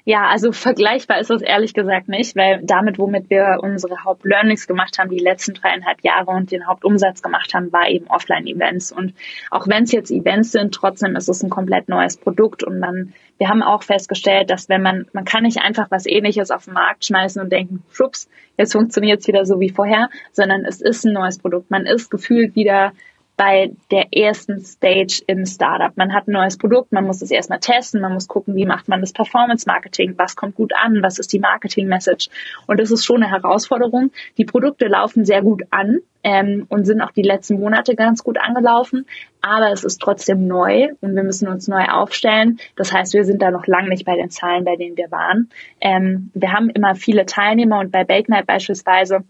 [0.08, 4.98] ja, also vergleichbar ist das ehrlich gesagt nicht, weil damit, womit wir unsere Hauptlearnings gemacht
[4.98, 8.94] haben, die letzten dreieinhalb Jahre und den Hauptumsatz gemacht haben, war eben Offline-Events.
[8.94, 9.14] Und
[9.52, 13.14] auch wenn es jetzt Events sind, trotzdem ist es ein komplett neues Produkt und man,
[13.38, 16.76] wir haben auch festgestellt, dass wenn man, man kann nicht einfach was ähnliches auf den
[16.76, 21.04] Markt schmeißen und denken, schwupps, jetzt funktioniert es wieder so wie vorher, sondern es ist
[21.04, 21.70] ein neues Produkt.
[21.70, 22.94] Man ist gefühlt wieder
[23.38, 25.96] bei der ersten Stage im Startup.
[25.96, 28.88] Man hat ein neues Produkt, man muss es erstmal testen, man muss gucken, wie macht
[28.88, 32.30] man das Performance Marketing, was kommt gut an, was ist die Marketing Message.
[32.66, 34.12] Und das ist schon eine Herausforderung.
[34.38, 38.40] Die Produkte laufen sehr gut an ähm, und sind auch die letzten Monate ganz gut
[38.40, 39.06] angelaufen,
[39.42, 42.60] aber es ist trotzdem neu und wir müssen uns neu aufstellen.
[42.76, 45.50] Das heißt, wir sind da noch lange nicht bei den Zahlen, bei denen wir waren.
[45.80, 49.26] Ähm, wir haben immer viele Teilnehmer und bei Bake Night beispielsweise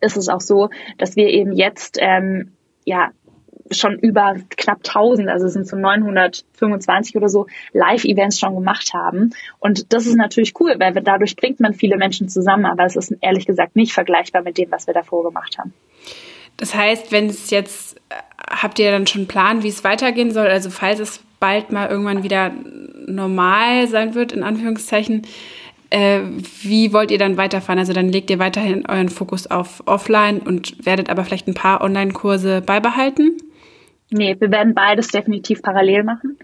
[0.00, 2.52] ist es auch so, dass wir eben jetzt ähm,
[2.84, 3.10] ja
[3.70, 9.30] schon über knapp 1000, also es sind so 925 oder so Live-Events schon gemacht haben.
[9.58, 13.14] Und das ist natürlich cool, weil dadurch bringt man viele Menschen zusammen, aber es ist
[13.20, 15.72] ehrlich gesagt nicht vergleichbar mit dem, was wir davor gemacht haben.
[16.56, 18.14] Das heißt, wenn es jetzt, äh,
[18.50, 20.46] habt ihr dann schon einen Plan, wie es weitergehen soll?
[20.46, 22.52] Also falls es bald mal irgendwann wieder
[23.06, 25.22] normal sein wird, in Anführungszeichen,
[25.88, 26.20] äh,
[26.62, 27.78] wie wollt ihr dann weiterfahren?
[27.78, 31.80] Also dann legt ihr weiterhin euren Fokus auf Offline und werdet aber vielleicht ein paar
[31.80, 33.36] Online-Kurse beibehalten?
[34.10, 36.36] Nee, wir werden beides definitiv parallel machen.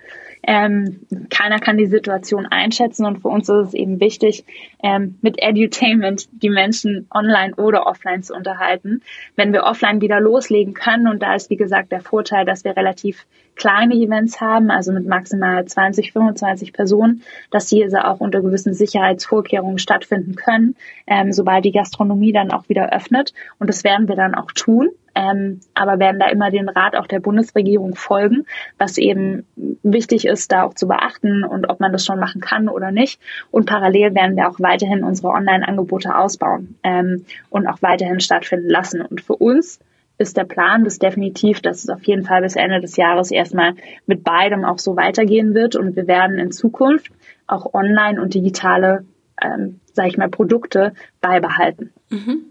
[0.48, 4.44] Ähm, keiner kann die Situation einschätzen und für uns ist es eben wichtig,
[4.80, 9.02] ähm, mit Edutainment die Menschen online oder offline zu unterhalten.
[9.34, 12.76] Wenn wir offline wieder loslegen können, und da ist wie gesagt der Vorteil, dass wir
[12.76, 13.26] relativ
[13.56, 19.78] kleine Events haben, also mit maximal 20, 25 Personen, dass diese auch unter gewissen Sicherheitsvorkehrungen
[19.78, 20.76] stattfinden können,
[21.08, 23.32] ähm, sobald die Gastronomie dann auch wieder öffnet.
[23.58, 27.06] Und das werden wir dann auch tun ähm, aber werden da immer den Rat auch
[27.06, 28.44] der Bundesregierung folgen,
[28.76, 29.46] was eben
[29.82, 33.18] wichtig ist, da auch zu beachten und ob man das schon machen kann oder nicht.
[33.50, 39.00] Und parallel werden wir auch weiterhin unsere Online-Angebote ausbauen ähm, und auch weiterhin stattfinden lassen.
[39.00, 39.80] Und für uns
[40.18, 43.72] ist der Plan das definitiv, dass es auf jeden Fall bis Ende des Jahres erstmal
[44.04, 47.10] mit beidem auch so weitergehen wird und wir werden in Zukunft
[47.46, 49.06] auch online und digitale,
[49.42, 51.92] ähm, sage ich mal, Produkte beibehalten.
[52.10, 52.44] Mhm.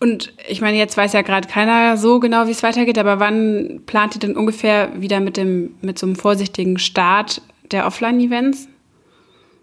[0.00, 3.80] Und ich meine, jetzt weiß ja gerade keiner so genau, wie es weitergeht, aber wann
[3.86, 8.68] plant ihr denn ungefähr wieder mit dem, mit so einem vorsichtigen Start der Offline-Events?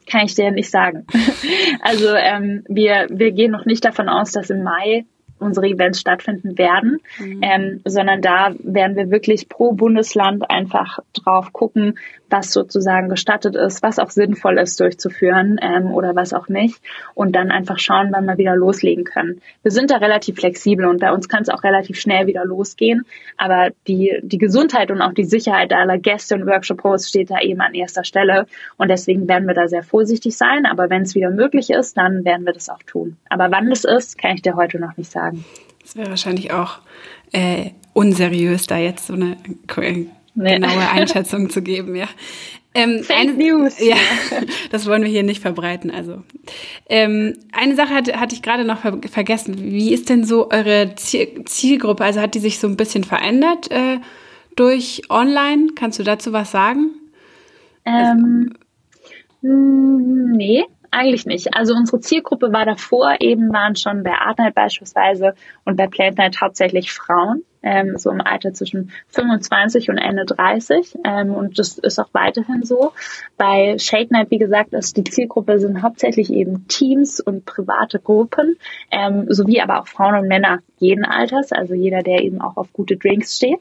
[0.10, 1.08] Kann ich dir nicht sagen.
[1.82, 5.06] also ähm, wir, wir gehen noch nicht davon aus, dass im Mai
[5.40, 7.42] unsere Events stattfinden werden, mhm.
[7.42, 11.98] ähm, sondern da werden wir wirklich pro Bundesland einfach drauf gucken,
[12.36, 16.82] was sozusagen gestattet ist, was auch sinnvoll ist durchzuführen ähm, oder was auch nicht
[17.14, 19.42] und dann einfach schauen, wann wir wieder loslegen können.
[19.64, 23.06] Wir sind da relativ flexibel und bei uns kann es auch relativ schnell wieder losgehen,
[23.38, 27.62] aber die, die Gesundheit und auch die Sicherheit aller Gäste und Workshop-Hosts steht da eben
[27.62, 31.30] an erster Stelle und deswegen werden wir da sehr vorsichtig sein, aber wenn es wieder
[31.30, 33.16] möglich ist, dann werden wir das auch tun.
[33.30, 35.46] Aber wann es ist, kann ich dir heute noch nicht sagen.
[35.82, 36.80] Das wäre wahrscheinlich auch
[37.32, 39.38] äh, unseriös, da jetzt so eine
[40.36, 40.56] nee.
[40.56, 42.08] genaue Einschätzung zu geben, ja.
[42.76, 43.80] Ähm, Fake eine, News.
[43.80, 43.96] Ja,
[44.70, 45.90] das wollen wir hier nicht verbreiten.
[45.92, 46.24] Also
[46.90, 49.56] ähm, eine Sache hatte, hatte ich gerade noch ver vergessen.
[49.58, 52.04] Wie ist denn so eure Ziel Zielgruppe?
[52.04, 54.00] Also hat die sich so ein bisschen verändert äh,
[54.58, 55.70] durch Online?
[55.76, 56.92] Kannst du dazu was sagen?
[57.86, 58.54] Ähm,
[59.42, 59.56] also,
[60.36, 61.56] nee, eigentlich nicht.
[61.56, 66.42] Also unsere Zielgruppe war davor eben, waren schon bei Artnight beispielsweise und bei Plate Night
[66.42, 71.00] hauptsächlich Frauen ähm, so im Alter zwischen 25 und Ende 30.
[71.04, 72.94] Ähm, und das ist auch weiterhin so.
[73.38, 78.58] Bei Shake Night, wie gesagt, ist die Zielgruppe sind hauptsächlich eben Teams und private Gruppen,
[78.92, 82.72] ähm, sowie aber auch Frauen und Männer jeden Alters, also jeder, der eben auch auf
[82.72, 83.60] gute Drinks steht.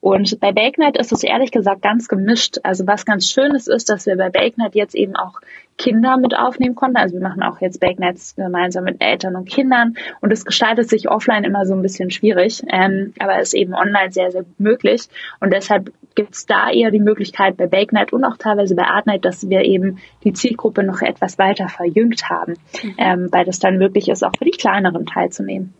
[0.00, 2.58] Und bei Bake Night ist es ehrlich gesagt ganz gemischt.
[2.62, 5.40] Also was ganz Schönes ist, dass wir bei Bake Night jetzt eben auch
[5.78, 6.96] Kinder mit aufnehmen konnten.
[6.96, 10.88] Also wir machen auch jetzt Bake Nights gemeinsam mit Eltern und Kindern und es gestaltet
[10.88, 12.62] sich offline immer so ein bisschen schwierig.
[12.70, 15.08] Ähm, aber ist eben online sehr, sehr gut möglich.
[15.40, 18.84] Und deshalb gibt es da eher die Möglichkeit bei Bake Night und auch teilweise bei
[18.84, 22.94] Art Night, dass wir eben die Zielgruppe noch etwas weiter verjüngt haben, mhm.
[22.98, 25.74] ähm, weil das dann möglich ist, auch für die kleineren teilzunehmen.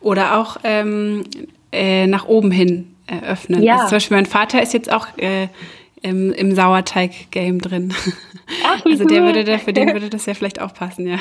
[0.00, 1.24] Oder auch ähm,
[1.70, 3.62] äh, nach oben hin äh, öffnen.
[3.62, 3.74] Ja.
[3.74, 5.48] Also zum Beispiel mein Vater ist jetzt auch äh,
[6.02, 7.94] im, im Sauerteig-Game drin.
[8.64, 11.18] Ach, also der würde da, für den würde das ja vielleicht auch passen, ja.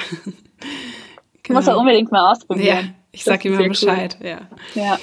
[1.44, 1.60] Genau.
[1.60, 2.68] Muss er unbedingt mal ausprobieren.
[2.68, 4.28] Ja, ich sag ihm mal Bescheid, cool.
[4.28, 4.40] ja.
[4.76, 5.00] Ja.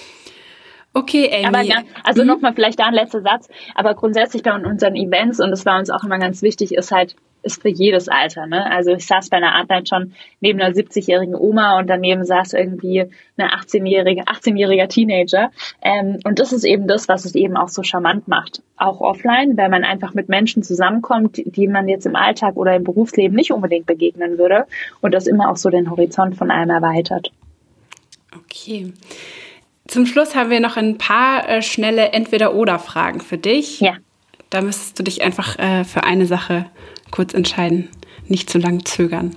[0.99, 1.47] Okay, Amy.
[1.47, 2.29] Aber ganz, also mhm.
[2.29, 3.49] nochmal vielleicht da ein letzter Satz.
[3.75, 7.15] Aber grundsätzlich bei unseren Events, und das war uns auch immer ganz wichtig, ist halt,
[7.45, 8.47] ist für jedes Alter.
[8.47, 8.69] Ne?
[8.69, 12.53] Also ich saß bei einer Art Night schon neben einer 70-jährigen Oma und daneben saß
[12.55, 15.51] irgendwie eine 18-jährige, 18-jähriger Teenager.
[15.81, 18.63] Ähm, und das ist eben das, was es eben auch so charmant macht.
[18.77, 22.83] Auch offline, weil man einfach mit Menschen zusammenkommt, die man jetzt im Alltag oder im
[22.83, 24.67] Berufsleben nicht unbedingt begegnen würde.
[25.01, 27.31] Und das immer auch so den Horizont von einem erweitert.
[28.35, 28.93] Okay.
[29.89, 33.81] Zum Schluss haben wir noch ein paar äh, schnelle Entweder-Oder-Fragen für dich.
[33.81, 33.97] Ja.
[34.51, 36.67] Da müsstest du dich einfach äh, für eine Sache
[37.11, 37.89] kurz entscheiden,
[38.27, 39.35] nicht zu lang zögern.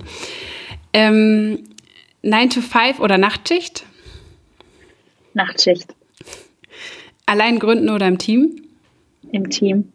[0.92, 1.64] Ähm,
[2.22, 3.84] 9 to 5 oder Nachtschicht?
[5.32, 5.94] Nachtschicht.
[7.24, 8.62] Allein gründen oder im Team?
[9.32, 9.92] Im Team.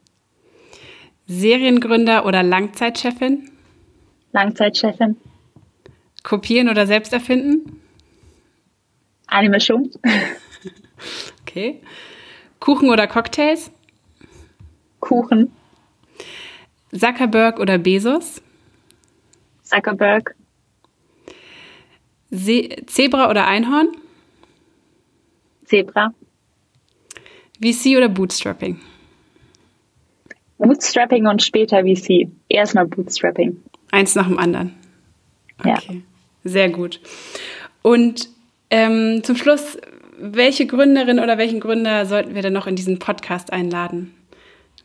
[1.27, 3.51] Seriengründer oder Langzeitchefin?
[4.31, 5.17] Langzeitchefin.
[6.23, 7.79] Kopieren oder selbst erfinden?
[9.27, 9.91] Eine Mischung.
[11.41, 11.81] Okay.
[12.59, 13.71] Kuchen oder Cocktails?
[14.99, 15.51] Kuchen.
[16.91, 18.41] Zuckerberg oder Bezos?
[19.63, 20.35] Zuckerberg.
[22.29, 23.89] Se Zebra oder Einhorn?
[25.65, 26.13] Zebra.
[27.61, 28.79] VC oder Bootstrapping?
[30.57, 32.29] Bootstrapping und später VC.
[32.49, 33.61] Erstmal Bootstrapping.
[33.91, 34.75] Eins nach dem anderen.
[35.59, 35.69] Okay.
[35.69, 35.95] Ja.
[36.43, 36.99] Sehr gut.
[37.81, 38.29] Und
[38.69, 39.77] ähm, zum Schluss,
[40.19, 44.13] welche Gründerin oder welchen Gründer sollten wir denn noch in diesen Podcast einladen?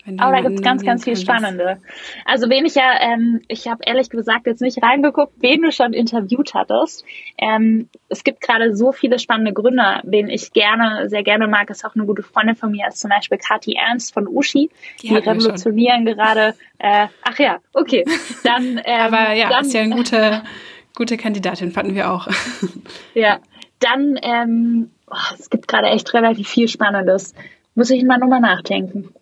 [0.05, 1.79] Oh, da gibt es ganz, ganz viel Spannende.
[2.25, 5.93] Also wen ich ja, ähm, ich habe ehrlich gesagt jetzt nicht reingeguckt, wen du schon
[5.93, 7.05] interviewt hattest.
[7.39, 11.85] Ähm, es gibt gerade so viele spannende Gründer, wen ich gerne, sehr gerne mag, ist
[11.85, 14.71] auch eine gute Freundin von mir, ist zum Beispiel Kathi Ernst von Uschi.
[15.03, 16.55] Die, die revolutionieren gerade.
[16.79, 18.05] Äh, ach ja, okay.
[18.43, 20.43] Dann, ähm, Aber ja, dann, ist ja eine gute,
[20.97, 22.27] gute Kandidatin, fanden wir auch.
[23.15, 23.39] ja,
[23.79, 27.35] dann, ähm, oh, es gibt gerade echt relativ viel Spannendes.
[27.75, 29.15] Muss ich mal nochmal nachdenken.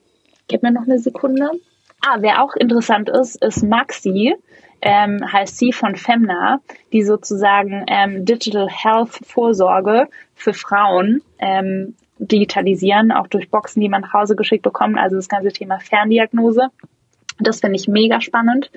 [0.49, 1.51] Gib mir noch eine Sekunde.
[2.01, 4.35] Ah, wer auch interessant ist, ist Maxi,
[4.81, 6.61] ähm, heißt sie von Femna,
[6.93, 14.03] die sozusagen ähm, Digital Health Vorsorge für Frauen ähm, digitalisieren, auch durch Boxen, die man
[14.03, 14.99] nach Hause geschickt bekommt.
[14.99, 16.69] Also das ganze Thema Ferndiagnose.
[17.39, 18.71] Das finde ich mega spannend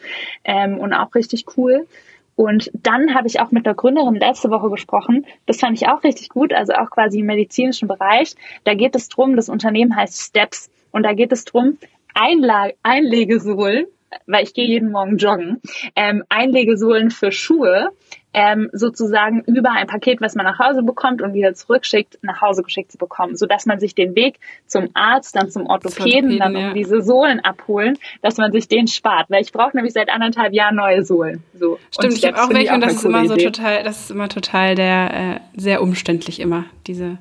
[0.43, 1.87] ähm, und auch richtig cool.
[2.35, 5.25] Und dann habe ich auch mit der Gründerin letzte Woche gesprochen.
[5.45, 8.35] Das fand ich auch richtig gut, also auch quasi im medizinischen Bereich.
[8.63, 10.71] Da geht es drum, das Unternehmen heißt Steps.
[10.91, 11.77] Und da geht es drum,
[12.13, 13.85] Einla Einlegesohlen,
[14.27, 15.61] weil ich gehe jeden Morgen joggen,
[15.95, 17.89] ähm, Einlegesohlen für Schuhe
[18.33, 22.63] ähm, sozusagen über ein Paket, was man nach Hause bekommt und wieder zurückschickt, nach Hause
[22.63, 26.55] geschickt zu bekommen, so dass man sich den Weg zum Arzt, dann zum Orthopäden, dann
[26.55, 26.73] um ja.
[26.73, 30.75] diese Sohlen abholen, dass man sich den spart, weil ich brauche nämlich seit anderthalb Jahren
[30.75, 31.43] neue Sohlen.
[31.53, 31.77] So.
[31.91, 33.45] Stimmt, ich habe auch welche und das ist immer so Idee.
[33.45, 37.19] total, das ist immer total der äh, sehr umständlich immer diese.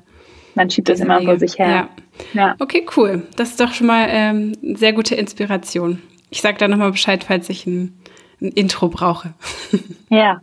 [0.55, 1.25] Man schiebt das immer Wege.
[1.25, 1.89] vor sich her.
[2.33, 2.47] Ja.
[2.47, 2.55] ja.
[2.59, 3.23] Okay, cool.
[3.37, 6.01] Das ist doch schon mal ähm, sehr gute Inspiration.
[6.29, 7.97] Ich sage da nochmal Bescheid, falls ich ein,
[8.41, 9.33] ein Intro brauche.
[10.09, 10.41] Ja.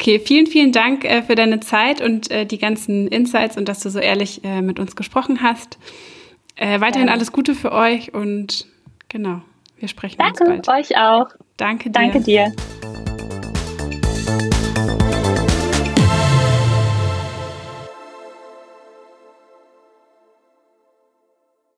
[0.00, 3.80] Okay, vielen, vielen Dank äh, für deine Zeit und äh, die ganzen Insights und dass
[3.80, 5.76] du so ehrlich äh, mit uns gesprochen hast.
[6.56, 7.12] Äh, weiterhin ja.
[7.12, 8.66] alles Gute für euch und
[9.10, 9.42] genau,
[9.76, 10.90] wir sprechen Danke uns bald.
[10.90, 11.26] euch auch.
[11.58, 11.92] Danke dir.
[11.92, 12.50] Danke dir.